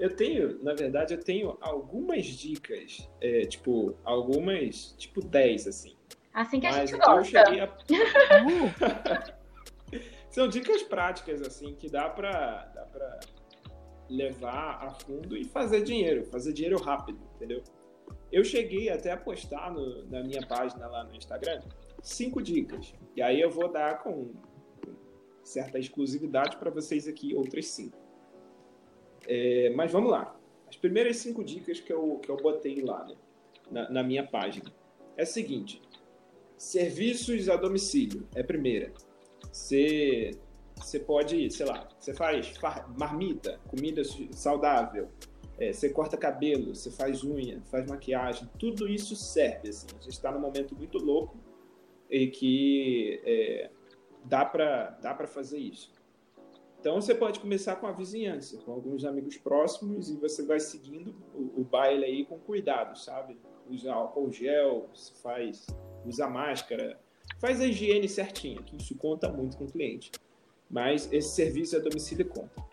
[0.00, 5.96] Eu tenho, na verdade, eu tenho algumas dicas, é, tipo, algumas, tipo 10, assim.
[6.34, 7.42] Assim que a Mas gente gosta.
[7.42, 7.68] A...
[10.28, 12.72] São dicas práticas, assim, que dá pra
[14.10, 17.62] levar a fundo e fazer dinheiro, fazer dinheiro rápido, entendeu?
[18.30, 21.62] Eu cheguei até a postar no, na minha página lá no Instagram
[22.02, 22.94] cinco dicas.
[23.16, 24.32] E aí eu vou dar com
[25.42, 27.98] certa exclusividade para vocês aqui outras cinco.
[29.26, 30.36] É, mas vamos lá.
[30.68, 33.16] As primeiras cinco dicas que eu, que eu botei lá né,
[33.70, 34.72] na, na minha página.
[35.16, 35.82] É a seguinte.
[36.56, 38.92] Serviços a domicílio é a primeira.
[39.50, 40.30] Você,
[40.80, 42.54] você pode, sei lá, você faz
[42.96, 45.08] marmita, comida saudável,
[45.58, 49.68] é, você corta cabelo, você faz unha, faz maquiagem, tudo isso serve.
[49.68, 49.86] Assim.
[49.98, 51.36] A gente está num momento muito louco
[52.08, 53.70] e que é,
[54.24, 55.92] dá para dá fazer isso.
[56.80, 61.14] Então você pode começar com a vizinhança, com alguns amigos próximos e você vai seguindo
[61.34, 63.38] o, o baile aí com cuidado, sabe?
[63.68, 64.88] Usa álcool gel,
[65.22, 65.66] faz,
[66.06, 66.98] usa máscara,
[67.38, 70.10] faz a higiene certinha, que isso conta muito com o cliente.
[70.70, 72.64] Mas esse serviço a domicílio conta.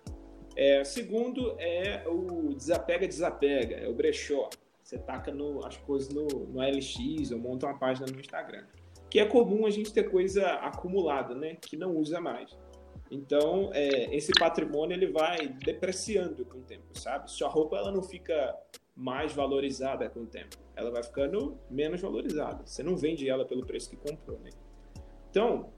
[0.56, 4.50] É, segundo é o desapega, desapega, é o brechó.
[4.84, 8.66] Você taca no, as coisas no, no LX ou monta uma página no Instagram.
[9.10, 11.58] Que é comum a gente ter coisa acumulada, né?
[11.60, 12.58] Que não usa mais.
[13.10, 17.32] Então, é, esse patrimônio ele vai depreciando com o tempo, sabe?
[17.32, 18.56] Sua roupa ela não fica
[18.96, 22.66] mais valorizada com o tempo, ela vai ficando menos valorizada.
[22.66, 24.50] Você não vende ela pelo preço que comprou, né?
[25.30, 25.70] Então,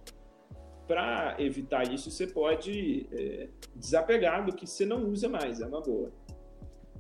[0.90, 5.82] para evitar isso, você pode é, desapegar do que você não usa mais, é uma
[5.82, 6.12] boa.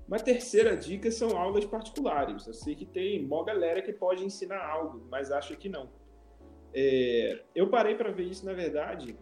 [0.08, 2.45] Uma terceira dica são aulas particulares.
[2.45, 5.89] Eu sei que tem uma galera que pode ensinar algo, mas acho que não.
[6.71, 9.17] É, eu parei para ver isso, na verdade,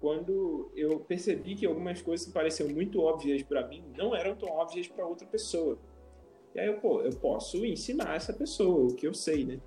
[0.00, 4.48] quando eu percebi que algumas coisas que pareciam muito óbvias para mim não eram tão
[4.48, 5.78] óbvias para outra pessoa.
[6.52, 9.60] E aí, eu, pô, eu posso ensinar essa pessoa o que eu sei, né?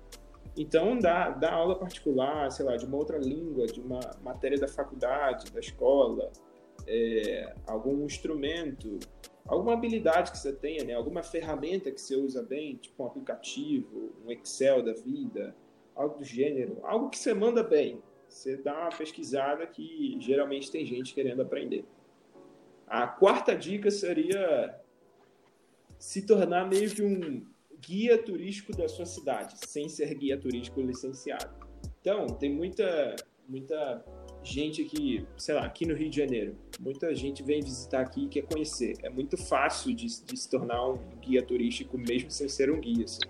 [0.60, 4.66] Então, dar, dar aula particular, sei lá, de uma outra língua, de uma matéria da
[4.66, 6.32] faculdade, da escola,
[6.84, 8.98] é, algum instrumento,
[9.46, 10.94] alguma habilidade que você tenha, né?
[10.94, 15.54] Alguma ferramenta que você usa bem, tipo um aplicativo, um Excel da vida,
[15.94, 20.84] algo do gênero, algo que você manda bem, você dá uma pesquisada que geralmente tem
[20.84, 21.84] gente querendo aprender.
[22.84, 24.76] A quarta dica seria
[26.00, 27.46] se tornar meio que um
[27.80, 31.54] guia turístico da sua cidade, sem ser guia turístico licenciado.
[32.00, 33.16] Então, tem muita,
[33.48, 34.04] muita
[34.42, 36.56] gente aqui, sei lá, aqui no Rio de Janeiro.
[36.80, 38.94] Muita gente vem visitar aqui e quer conhecer.
[39.02, 43.04] É muito fácil de, de se tornar um guia turístico, mesmo sem ser um guia.
[43.04, 43.20] Assim.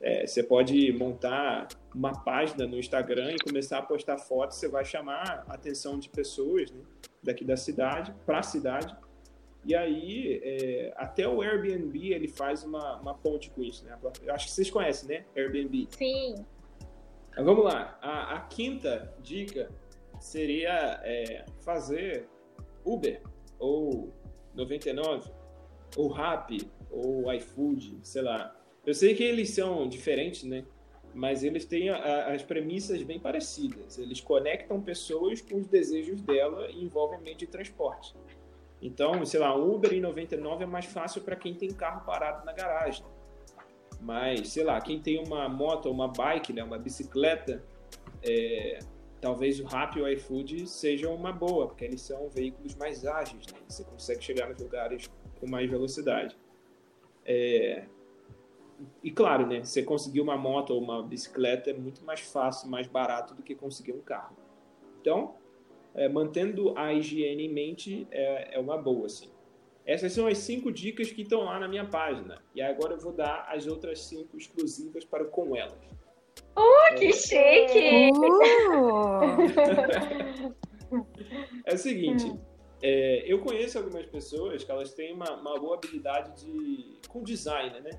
[0.00, 4.84] É, você pode montar uma página no Instagram e começar a postar fotos, você vai
[4.84, 6.80] chamar a atenção de pessoas né,
[7.22, 8.94] daqui da cidade para a cidade.
[9.66, 13.84] E aí, é, até o Airbnb ele faz uma, uma ponte com isso.
[13.84, 13.98] Né?
[14.22, 15.24] Eu acho que vocês conhecem, né?
[15.36, 15.88] Airbnb.
[15.90, 16.34] Sim.
[17.32, 17.98] Então, vamos lá.
[18.00, 19.70] A, a quinta dica
[20.20, 22.28] seria é, fazer
[22.84, 23.20] Uber
[23.58, 24.12] ou
[24.54, 25.30] 99
[25.96, 30.64] ou Rappi ou iFood, sei lá eu sei que eles são diferentes, né?
[31.12, 33.98] Mas eles têm a, as premissas bem parecidas.
[33.98, 38.14] Eles conectam pessoas com os desejos dela e envolvem meio de transporte.
[38.80, 42.52] Então, sei lá, Uber em 99 é mais fácil para quem tem carro parado na
[42.52, 43.04] garagem.
[44.00, 47.64] Mas, sei lá, quem tem uma moto, uma bike, né, uma bicicleta,
[48.22, 48.78] é,
[49.20, 53.46] talvez o Rappi e o iFood sejam uma boa, porque eles são veículos mais ágeis,
[53.46, 53.58] né?
[53.66, 55.10] Você consegue chegar nos lugares
[55.40, 56.36] com mais velocidade.
[57.24, 57.86] É,
[59.02, 59.64] e claro, né?
[59.64, 63.54] Você conseguir uma moto ou uma bicicleta é muito mais fácil, mais barato do que
[63.54, 64.36] conseguir um carro.
[65.00, 65.34] Então,
[65.96, 69.30] é, mantendo a higiene em mente é, é uma boa, assim.
[69.84, 72.42] Essas são as cinco dicas que estão lá na minha página.
[72.54, 75.78] E agora eu vou dar as outras cinco exclusivas para o Com Elas.
[76.56, 78.10] Uh, que chique!
[78.12, 79.36] Uh.
[81.64, 82.32] é o seguinte,
[82.82, 87.80] é, eu conheço algumas pessoas que elas têm uma, uma boa habilidade de, com design,
[87.80, 87.90] né?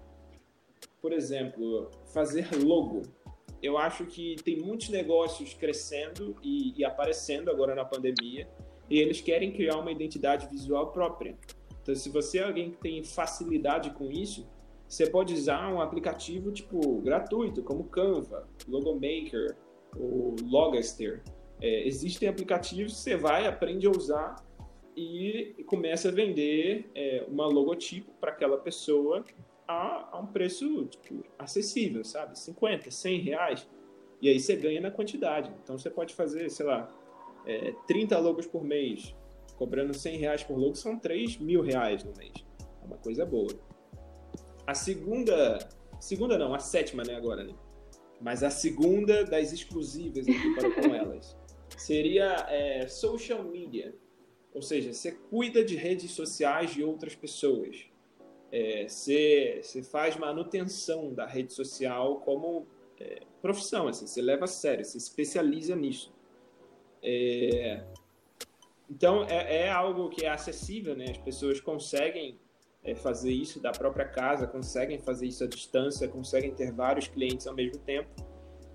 [1.01, 3.03] Por exemplo, fazer logo.
[3.61, 8.47] Eu acho que tem muitos negócios crescendo e, e aparecendo agora na pandemia
[8.89, 11.37] e eles querem criar uma identidade visual própria.
[11.81, 14.47] Então, se você é alguém que tem facilidade com isso,
[14.87, 19.55] você pode usar um aplicativo tipo gratuito, como Canva, Logomaker
[19.97, 21.23] ou Logaster.
[21.61, 24.35] É, existem aplicativos que você vai, aprende a usar
[24.95, 29.23] e começa a vender é, uma logotipo para aquela pessoa
[29.67, 32.37] a, a, um preço tipo, acessível, sabe?
[32.37, 33.67] 50, 100 reais.
[34.21, 35.51] E aí você ganha na quantidade.
[35.63, 36.89] Então você pode fazer, sei lá,
[37.45, 39.15] é, 30 logos por mês,
[39.57, 42.33] cobrando 100 reais por logo, são 3 mil reais no mês.
[42.81, 43.49] É uma coisa boa.
[44.65, 45.59] A segunda,
[45.99, 47.53] segunda não, a sétima, né, agora, né?
[48.19, 51.37] Mas a segunda das exclusivas aqui para com elas
[51.77, 53.95] seria é, social media.
[54.53, 57.85] Ou seja, você cuida de redes sociais de outras pessoas.
[58.51, 62.65] É, você, você faz manutenção da rede social como
[62.99, 66.13] é, profissão, assim, você leva a sério, você especializa nisso.
[67.03, 67.83] É,
[68.89, 71.05] então, é, é, algo que é acessível, né?
[71.09, 72.39] As pessoas conseguem
[72.83, 77.45] é, fazer isso da própria casa, conseguem fazer isso à distância, conseguem ter vários clientes
[77.47, 78.09] ao mesmo tempo.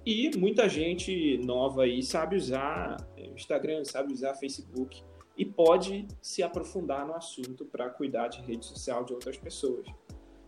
[0.05, 5.03] E muita gente nova aí sabe usar é, Instagram, sabe usar Facebook
[5.37, 9.87] e pode se aprofundar no assunto para cuidar de rede social de outras pessoas.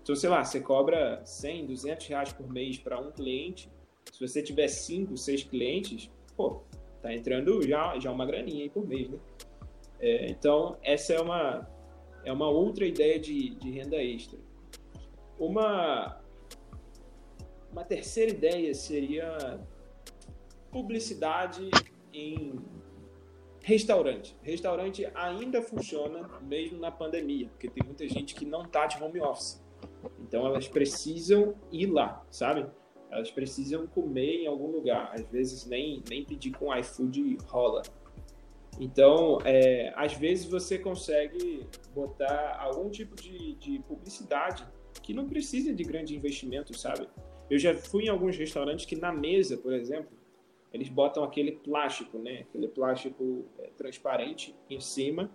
[0.02, 3.70] Então, sei lá, você cobra 100, 200 reais por mês para um cliente.
[4.12, 6.60] Se você tiver 5, 6 clientes, pô,
[7.00, 9.18] tá entrando já, já uma graninha aí por mês, né?
[9.98, 11.66] É, então, essa é uma,
[12.24, 14.38] é uma outra ideia de, de renda extra.
[15.38, 16.20] Uma,
[17.72, 19.58] uma terceira ideia seria
[20.70, 21.70] publicidade
[22.12, 22.60] em
[23.64, 24.36] Restaurante.
[24.42, 29.18] Restaurante ainda funciona mesmo na pandemia, porque tem muita gente que não está de home
[29.20, 29.64] office.
[30.20, 32.66] Então elas precisam ir lá, sabe?
[33.10, 35.10] Elas precisam comer em algum lugar.
[35.14, 37.80] Às vezes nem, nem pedir com iFood rola.
[38.78, 44.62] Então, é, às vezes você consegue botar algum tipo de, de publicidade
[45.02, 47.08] que não precisa de grande investimento, sabe?
[47.48, 50.12] Eu já fui em alguns restaurantes que na mesa, por exemplo,
[50.74, 52.40] eles botam aquele plástico, né?
[52.40, 55.30] Aquele plástico é, transparente em cima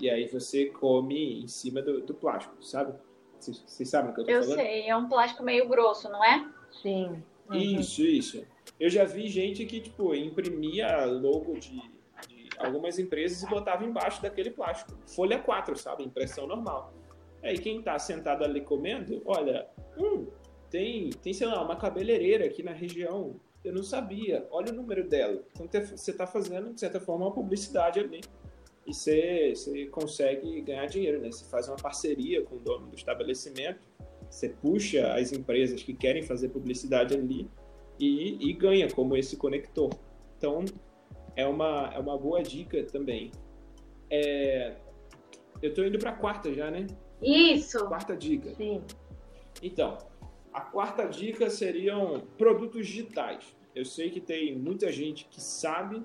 [0.00, 2.98] e aí você come em cima do, do plástico, sabe?
[3.38, 4.58] Vocês, vocês sabem o que eu tô eu falando?
[4.58, 6.44] Eu sei, é um plástico meio grosso, não é?
[6.72, 7.22] Sim.
[7.48, 7.56] Uhum.
[7.56, 8.44] Isso, isso.
[8.80, 11.80] Eu já vi gente que, tipo, imprimia logo de,
[12.26, 14.98] de algumas empresas e botava embaixo daquele plástico.
[15.06, 16.02] Folha 4, sabe?
[16.02, 16.92] Impressão normal.
[17.44, 20.26] Aí quem tá sentado ali comendo, olha, hum,
[20.68, 24.46] tem, tem, sei lá, uma cabeleireira aqui na região eu não sabia.
[24.50, 25.42] Olha o número dela.
[25.60, 28.20] Então você está fazendo, de certa forma, uma publicidade ali.
[28.86, 31.30] E você, você consegue ganhar dinheiro, né?
[31.30, 33.86] Você faz uma parceria com o dono do estabelecimento,
[34.28, 37.48] você puxa as empresas que querem fazer publicidade ali
[37.98, 39.90] e, e ganha como esse conector.
[40.38, 40.64] Então,
[41.36, 43.30] é uma, é uma boa dica também.
[44.08, 44.76] É,
[45.60, 46.86] eu estou indo para a quarta já, né?
[47.20, 47.86] Isso!
[47.86, 48.54] Quarta dica.
[48.54, 48.82] Sim.
[49.62, 49.98] Então,
[50.52, 53.56] a quarta dica seriam produtos digitais.
[53.74, 56.02] Eu sei que tem muita gente que sabe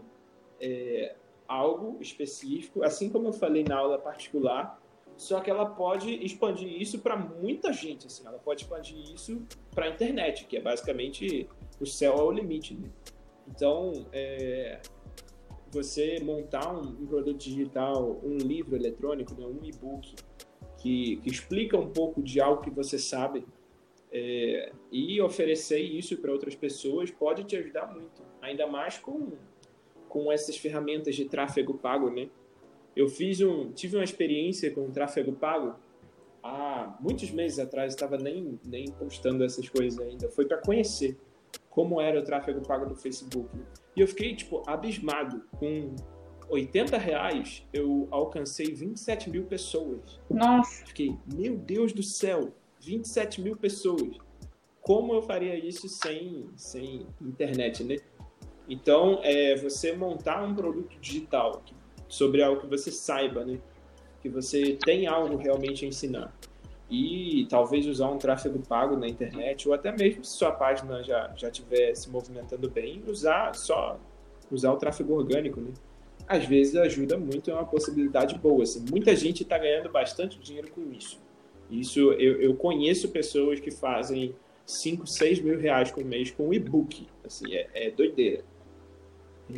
[0.59, 1.15] é,
[1.47, 4.79] algo específico, assim como eu falei na aula particular,
[5.17, 8.07] só que ela pode expandir isso para muita gente.
[8.07, 9.41] Assim, ela pode expandir isso
[9.73, 12.73] para a internet, que é basicamente o céu ao limite.
[12.73, 12.89] Né?
[13.47, 14.81] Então, é,
[15.71, 20.15] você montar um, um, produto digital, um livro eletrônico, né, um e-book,
[20.77, 23.45] que, que explica um pouco de algo que você sabe
[24.17, 29.33] é, e oferecer isso para outras pessoas pode te ajudar muito, ainda mais com,
[30.07, 32.29] com essas ferramentas de tráfego pago, né?
[32.95, 35.75] Eu fiz um, tive uma experiência com tráfego pago
[36.41, 40.29] há muitos meses atrás, estava nem, nem postando essas coisas ainda.
[40.29, 41.17] Foi para conhecer
[41.69, 43.49] como era o tráfego pago do Facebook.
[43.97, 45.43] E eu fiquei, tipo, abismado.
[45.59, 45.93] Com
[46.47, 50.21] 80 reais, eu alcancei 27 mil pessoas.
[50.29, 50.85] Nossa!
[50.85, 52.53] Fiquei, meu Deus do céu!
[52.85, 54.17] 27 mil pessoas.
[54.81, 57.97] Como eu faria isso sem, sem internet, né?
[58.69, 61.63] Então, é você montar um produto digital
[62.07, 63.59] sobre algo que você saiba, né?
[64.21, 66.33] Que você tem algo realmente a ensinar.
[66.89, 71.33] e talvez usar um tráfego pago na internet, ou até mesmo se sua página já
[71.35, 73.99] já estiver se movimentando bem, usar só
[74.51, 75.73] usar o tráfego orgânico, né?
[76.27, 78.63] Às vezes ajuda muito, é uma possibilidade boa.
[78.63, 78.85] Assim.
[78.89, 81.19] Muita gente está ganhando bastante dinheiro com isso.
[81.69, 84.35] Isso eu, eu conheço pessoas que fazem
[84.65, 87.07] 5, 6 mil reais por mês com e-book.
[87.23, 88.43] Assim, é, é doideira.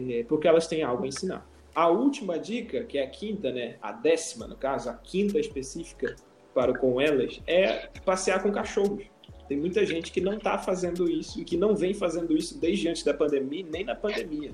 [0.10, 1.48] É, porque elas têm algo a ensinar.
[1.74, 3.78] A última dica, que é a quinta, né?
[3.82, 6.16] A décima, no caso, a quinta específica
[6.54, 9.06] para com elas, é passear com cachorros.
[9.48, 12.90] Tem muita gente que não está fazendo isso e que não vem fazendo isso desde
[12.90, 14.52] antes da pandemia, nem na pandemia.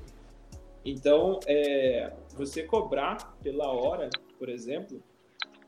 [0.86, 5.02] Então, é, você cobrar pela hora, por exemplo,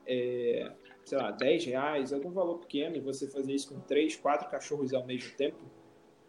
[0.05, 0.71] é,
[1.05, 4.93] sei lá, 10 reais, algum valor pequeno, e você fazer isso com três, quatro cachorros
[4.93, 5.57] ao mesmo tempo,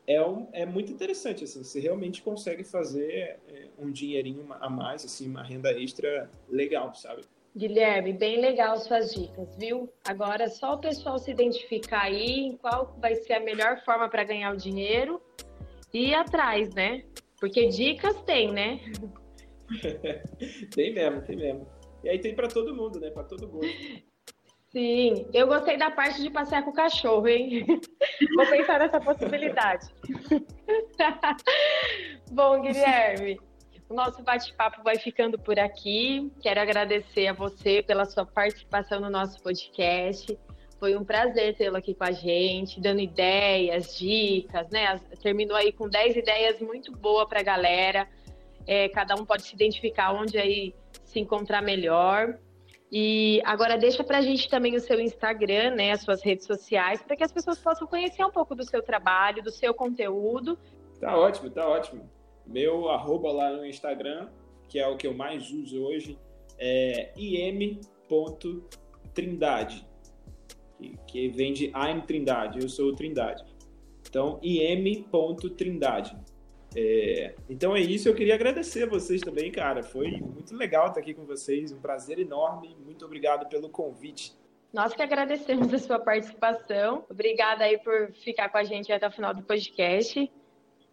[0.07, 5.05] é, um, é muito interessante, assim, você realmente consegue fazer é, um dinheirinho a mais,
[5.05, 7.23] assim, uma renda extra legal, sabe?
[7.57, 9.91] Guilherme, bem legal suas dicas, viu?
[10.07, 14.09] Agora é só o pessoal se identificar aí em qual vai ser a melhor forma
[14.09, 15.21] para ganhar o dinheiro
[15.93, 17.03] e ir atrás, né?
[17.41, 18.79] Porque dicas tem, né?
[20.75, 21.67] tem mesmo, tem mesmo.
[22.05, 23.11] E aí tem para todo mundo, né?
[23.11, 23.67] Para todo mundo.
[24.77, 27.65] Sim, eu gostei da parte de passear com o cachorro, hein?
[28.37, 29.87] Vou pensar nessa possibilidade.
[32.31, 33.41] Bom, Guilherme,
[33.89, 36.31] o nosso bate-papo vai ficando por aqui.
[36.43, 40.39] Quero agradecer a você pela sua participação no nosso podcast.
[40.79, 45.01] Foi um prazer tê-lo aqui com a gente, dando ideias, dicas, né?
[45.23, 48.07] Terminou aí com 10 ideias muito boas para a galera.
[48.67, 52.39] É, cada um pode se identificar onde aí se encontrar melhor.
[52.91, 57.03] E agora deixa para a gente também o seu Instagram, né, as suas redes sociais,
[57.03, 60.59] para que as pessoas possam conhecer um pouco do seu trabalho, do seu conteúdo.
[61.01, 62.09] Tá ótimo, tá ótimo.
[62.47, 64.29] Meu arroba lá no Instagram,
[64.69, 66.17] que é o que eu mais uso hoje,
[66.59, 67.77] é im.trindade
[70.77, 73.45] que, que vem de I'm Trindade, eu sou Trindade.
[74.09, 76.17] Então, im.trindade.
[76.79, 79.83] É, então é isso, eu queria agradecer a vocês também, cara.
[79.83, 82.77] Foi muito legal estar aqui com vocês, um prazer enorme.
[82.85, 84.35] Muito obrigado pelo convite.
[84.75, 87.07] Nós que agradecemos a sua participação.
[87.09, 90.31] Obrigada aí por ficar com a gente até o final do podcast.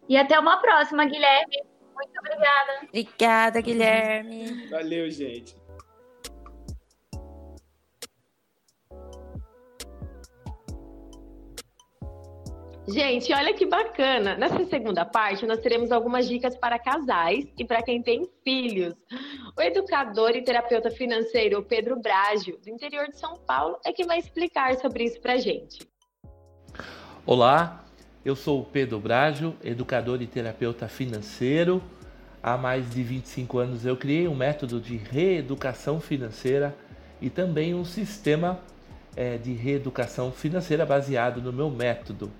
[0.08, 1.62] E até uma próxima, Guilherme.
[1.94, 2.86] Muito obrigada.
[2.88, 4.68] Obrigada, Guilherme.
[4.68, 5.54] Valeu, gente.
[12.86, 14.36] Gente, olha que bacana!
[14.36, 18.94] Nessa segunda parte, nós teremos algumas dicas para casais e para quem tem filhos.
[19.56, 24.18] O educador e terapeuta financeiro Pedro Brágio, do interior de São Paulo, é que vai
[24.18, 25.78] explicar sobre isso para gente.
[27.24, 27.82] Olá,
[28.22, 31.82] eu sou o Pedro Brágio, educador e terapeuta financeiro.
[32.42, 36.76] Há mais de 25 anos eu criei um método de reeducação financeira
[37.18, 38.60] e também um sistema
[39.16, 42.30] é, de reeducação financeira baseado no meu método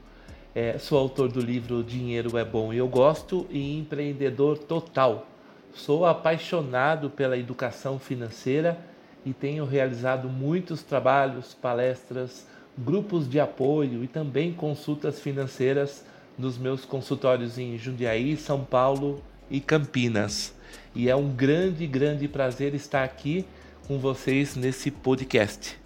[0.54, 5.26] é, sou autor do livro Dinheiro é Bom e Eu Gosto e empreendedor total.
[5.74, 8.78] Sou apaixonado pela educação financeira
[9.26, 12.46] e tenho realizado muitos trabalhos, palestras,
[12.78, 16.04] grupos de apoio e também consultas financeiras
[16.38, 20.54] nos meus consultórios em Jundiaí, São Paulo e Campinas.
[20.94, 23.44] E é um grande, grande prazer estar aqui
[23.88, 25.76] com vocês nesse podcast.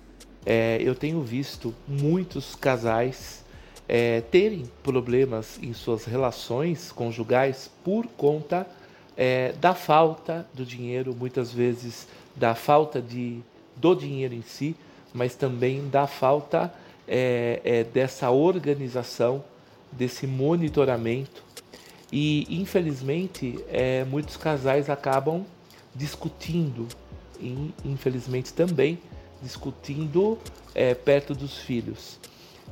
[0.45, 3.48] É, eu tenho visto muitos casais
[3.89, 8.67] é, terem problemas em suas relações conjugais por conta
[9.17, 13.41] é, da falta do dinheiro, muitas vezes da falta de,
[13.75, 14.77] do dinheiro em si,
[15.13, 16.73] mas também da falta
[17.07, 19.43] é, é dessa organização,
[19.91, 21.43] desse monitoramento.
[22.13, 25.45] E, infelizmente, é, muitos casais acabam
[25.95, 26.87] discutindo,
[27.41, 28.99] e, infelizmente também,
[29.43, 30.39] discutindo
[30.75, 32.19] é, perto dos filhos.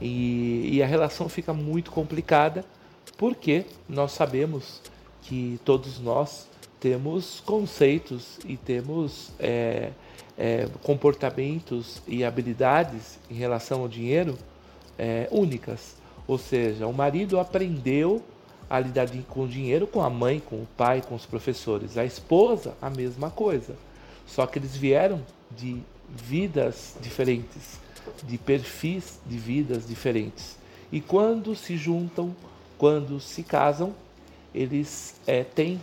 [0.00, 2.64] E, e a relação fica muito complicada
[3.16, 4.80] porque nós sabemos
[5.22, 6.46] que todos nós
[6.78, 9.90] temos conceitos e temos é,
[10.36, 14.36] é, comportamentos e habilidades em relação ao dinheiro
[14.98, 15.96] é, únicas.
[16.26, 18.22] Ou seja, o marido aprendeu
[18.68, 21.96] a lidar com o dinheiro com a mãe, com o pai, com os professores.
[21.96, 23.76] A esposa, a mesma coisa.
[24.26, 25.22] Só que eles vieram
[25.56, 27.85] de vidas diferentes
[28.22, 30.56] de perfis de vidas diferentes.
[30.90, 32.34] E quando se juntam,
[32.78, 33.94] quando se casam,
[34.54, 35.80] eles é, têm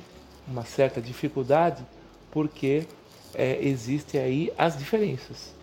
[0.47, 1.85] uma certa dificuldade
[2.31, 2.85] porque
[3.33, 5.53] é, existem aí as diferenças.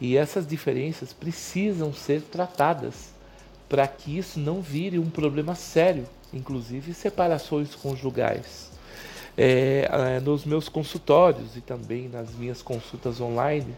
[0.00, 3.14] E essas diferenças precisam ser tratadas
[3.68, 8.70] para que isso não vire um problema sério, inclusive separações conjugais.
[9.38, 13.74] É, nos meus consultórios e também nas minhas consultas online,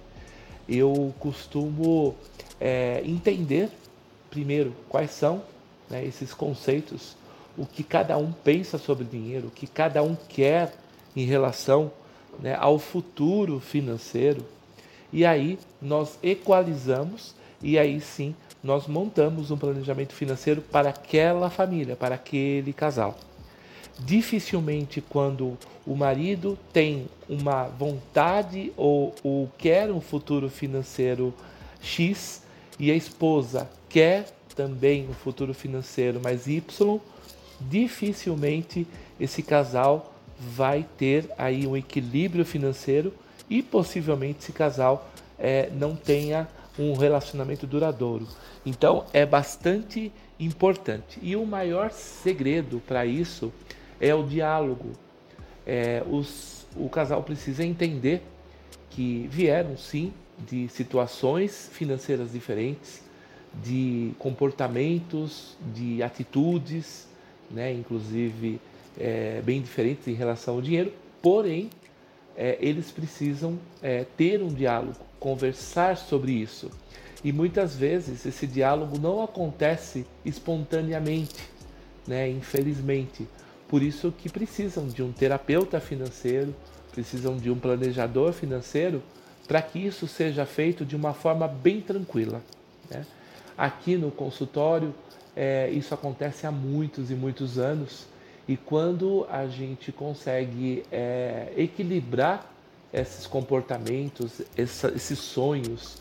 [0.68, 2.14] eu costumo
[2.60, 3.70] é, entender
[4.30, 5.42] primeiro quais são
[5.88, 7.16] né, esses conceitos,
[7.56, 10.74] o que cada um pensa sobre dinheiro, o que cada um quer
[11.16, 11.90] em relação
[12.38, 14.44] né, ao futuro financeiro.
[15.12, 21.96] E aí nós equalizamos e aí sim nós montamos um planejamento financeiro para aquela família,
[21.96, 23.16] para aquele casal.
[23.98, 31.34] Dificilmente, quando o marido tem uma vontade ou, ou quer um futuro financeiro
[31.80, 32.42] X
[32.78, 37.00] e a esposa quer também um futuro financeiro mais Y,
[37.60, 38.86] dificilmente
[39.18, 43.12] esse casal vai ter aí um equilíbrio financeiro
[43.50, 48.26] e possivelmente esse casal é, não tenha um relacionamento duradouro.
[48.64, 51.18] Então é bastante importante.
[51.20, 53.52] E o maior segredo para isso
[54.00, 54.92] é o diálogo.
[55.66, 58.22] É, os, o casal precisa entender
[58.90, 60.12] que vieram sim
[60.46, 63.02] de situações financeiras diferentes,
[63.62, 67.06] de comportamentos, de atitudes,
[67.50, 68.60] né, inclusive
[68.98, 71.70] é, bem diferentes em relação ao dinheiro, porém
[72.36, 76.70] é, eles precisam é, ter um diálogo, conversar sobre isso.
[77.24, 81.50] E muitas vezes esse diálogo não acontece espontaneamente,
[82.06, 82.28] né?
[82.28, 83.26] infelizmente.
[83.68, 86.54] Por isso que precisam de um terapeuta financeiro,
[86.90, 89.02] precisam de um planejador financeiro
[89.46, 92.42] para que isso seja feito de uma forma bem tranquila.
[92.90, 93.04] Né?
[93.56, 94.94] Aqui no consultório,
[95.36, 98.06] é, isso acontece há muitos e muitos anos
[98.46, 102.50] e quando a gente consegue é, equilibrar
[102.90, 105.98] esses comportamentos, essa, esses sonhos,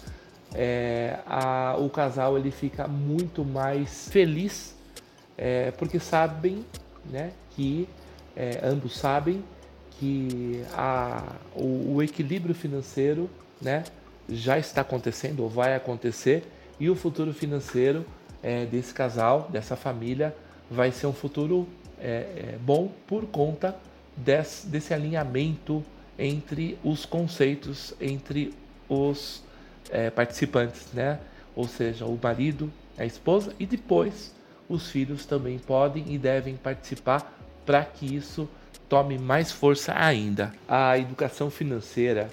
[0.53, 4.73] é, a, o casal ele fica muito mais feliz
[5.37, 6.65] é, porque sabem
[7.09, 7.89] né, que
[8.35, 9.43] é, ambos sabem
[9.99, 11.23] que a,
[11.55, 13.27] o, o, equilíbrio financeiro
[13.59, 13.83] né,
[14.29, 16.43] já está acontecendo ou vai acontecer
[16.79, 18.05] e o futuro financeiro
[18.43, 20.35] é, desse casal, dessa família,
[20.69, 21.67] vai ser um futuro
[21.99, 23.75] é, é, bom por conta
[24.15, 25.83] desse, desse alinhamento
[26.19, 28.53] entre os conceitos, entre
[28.87, 29.43] os
[29.89, 31.19] é, participantes, né?
[31.55, 34.31] Ou seja, o marido, a esposa e depois
[34.69, 37.36] os filhos também podem e devem participar
[37.67, 38.49] para que isso
[38.89, 40.53] tome mais força ainda.
[40.67, 42.31] A educação financeira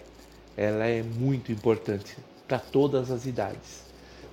[0.56, 2.16] ela é muito importante
[2.48, 3.84] para todas as idades,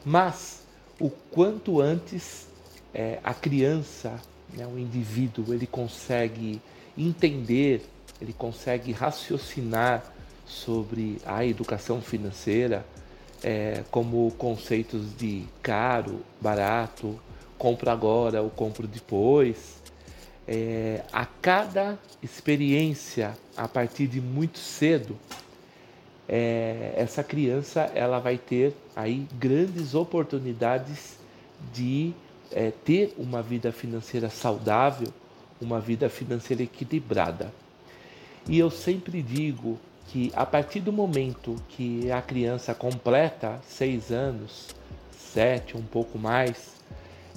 [0.05, 0.63] mas
[0.99, 2.47] o quanto antes
[2.93, 4.21] é, a criança
[4.53, 6.61] né, o indivíduo ele consegue
[6.97, 7.83] entender,
[8.21, 10.03] ele consegue raciocinar
[10.45, 12.85] sobre a educação financeira,
[13.41, 17.19] é, como conceitos de caro, barato,
[17.57, 19.80] compro agora ou compro depois.
[20.53, 25.17] É, a cada experiência a partir de muito cedo,
[26.27, 31.17] é, essa criança ela vai ter aí grandes oportunidades
[31.71, 32.13] de
[32.51, 35.07] é, ter uma vida financeira saudável,
[35.61, 37.53] uma vida financeira equilibrada.
[38.45, 39.79] E eu sempre digo
[40.09, 44.67] que a partir do momento que a criança completa seis anos,
[45.17, 46.73] sete, um pouco mais,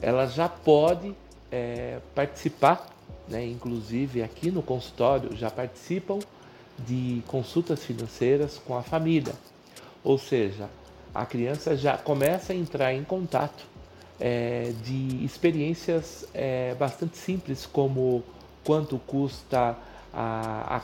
[0.02, 1.14] ela já pode
[1.52, 2.93] é, participar,
[3.28, 3.46] né?
[3.46, 6.18] inclusive aqui no consultório já participam
[6.78, 9.34] de consultas financeiras com a família.
[10.02, 10.68] Ou seja,
[11.14, 13.64] a criança já começa a entrar em contato
[14.20, 18.22] é, de experiências é, bastante simples, como
[18.64, 19.76] quanto custa
[20.12, 20.82] a, a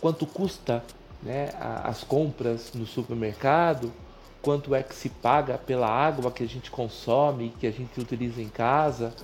[0.00, 0.82] quanto custa
[1.22, 3.92] né, a, as compras no supermercado,
[4.40, 8.42] quanto é que se paga pela água que a gente consome, que a gente utiliza
[8.42, 9.14] em casa,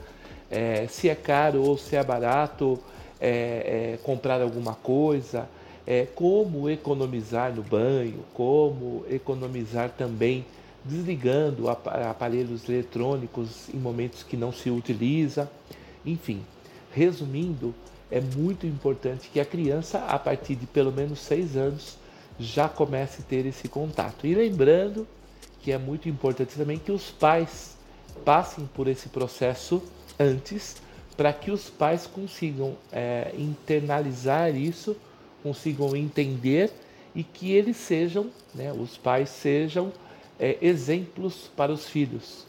[0.50, 2.78] é, se é caro ou se é barato
[3.20, 5.48] é, é, comprar alguma coisa,
[5.86, 10.44] é, como economizar no banho, como economizar também
[10.84, 15.50] desligando aparelhos eletrônicos em momentos que não se utiliza.
[16.04, 16.42] Enfim,
[16.92, 17.74] resumindo,
[18.10, 21.98] é muito importante que a criança, a partir de pelo menos seis anos,
[22.38, 24.26] já comece a ter esse contato.
[24.26, 25.06] E lembrando
[25.60, 27.76] que é muito importante também que os pais
[28.24, 29.82] passem por esse processo
[30.18, 30.76] antes,
[31.16, 34.96] para que os pais consigam é, internalizar isso,
[35.42, 36.70] consigam entender
[37.14, 39.92] e que eles sejam, né, os pais sejam
[40.38, 42.46] é, exemplos para os filhos,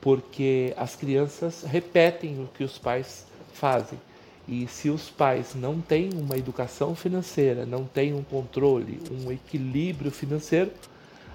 [0.00, 3.98] porque as crianças repetem o que os pais fazem.
[4.46, 10.10] E se os pais não têm uma educação financeira, não têm um controle, um equilíbrio
[10.10, 10.70] financeiro,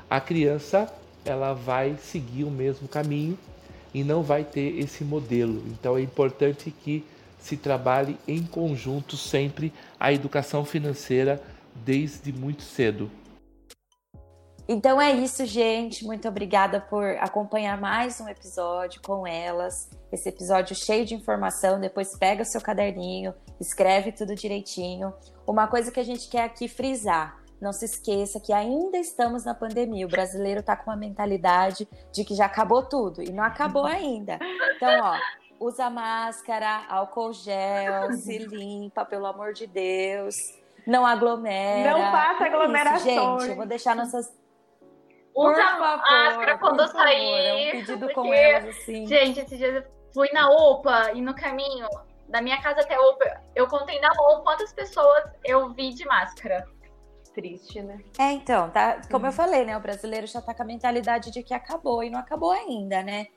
[0.10, 0.92] a criança
[1.26, 3.38] ela vai seguir o mesmo caminho
[3.94, 5.64] e não vai ter esse modelo.
[5.68, 7.06] Então é importante que
[7.40, 11.42] se trabalhe em conjunto sempre a educação financeira
[11.74, 13.10] desde muito cedo.
[14.72, 16.06] Então é isso, gente.
[16.06, 19.90] Muito obrigada por acompanhar mais um episódio com elas.
[20.12, 21.80] Esse episódio cheio de informação.
[21.80, 25.12] Depois pega o seu caderninho, escreve tudo direitinho.
[25.48, 29.54] Uma coisa que a gente quer aqui frisar: não se esqueça que ainda estamos na
[29.54, 30.06] pandemia.
[30.06, 34.40] O brasileiro está com uma mentalidade de que já acabou tudo e não acabou ainda.
[34.76, 35.18] Então, ó,
[35.60, 40.58] usa máscara, álcool gel, se limpa, pelo amor de Deus.
[40.88, 41.92] Não aglomera.
[41.92, 43.06] Não faça aglomerações.
[43.06, 44.34] Isso, gente, eu vou deixar nossas
[45.36, 47.46] Usa favor, máscara quando sair.
[47.46, 49.06] É um pedido porque, com elas, assim.
[49.06, 49.84] Gente, esses dias eu
[50.14, 51.88] fui na UPA e no caminho
[52.28, 56.06] da minha casa até a UPA, eu contei na mão quantas pessoas eu vi de
[56.06, 56.68] máscara.
[57.34, 58.02] Triste, né?
[58.18, 59.78] É, então, tá, como eu falei, né?
[59.78, 63.28] O brasileiro já tá com a mentalidade de que acabou e não acabou ainda, né?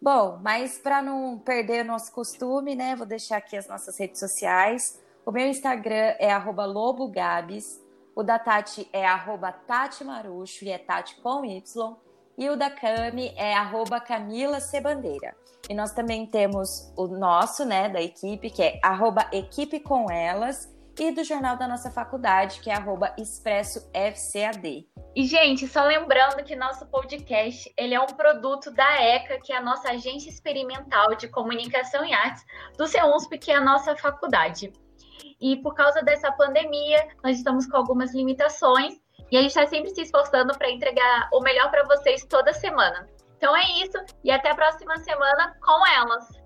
[0.00, 2.96] Bom, mas para não perder o nosso costume, né?
[2.96, 5.00] Vou deixar aqui as nossas redes sociais.
[5.24, 7.80] O meu Instagram é lobogabs.
[8.14, 11.96] O da Tati é arroba Tati Marucho e é Tati com Y.
[12.36, 15.36] E o da Cami é arroba Camila Cebandeira.
[15.68, 20.68] E nós também temos o nosso, né, da equipe, que é arroba Equipe com Elas.
[20.98, 24.86] E do jornal da nossa faculdade, que é arroba Expresso FCAD.
[25.16, 29.56] E, gente, só lembrando que nosso podcast ele é um produto da ECA, que é
[29.56, 32.44] a nossa agência experimental de comunicação e artes,
[32.76, 34.72] do CEUNSP, que é a nossa faculdade.
[35.40, 38.94] E por causa dessa pandemia, nós estamos com algumas limitações
[39.30, 43.06] e a gente está sempre se esforçando para entregar o melhor para vocês toda semana.
[43.36, 46.41] Então é isso e até a próxima semana com elas.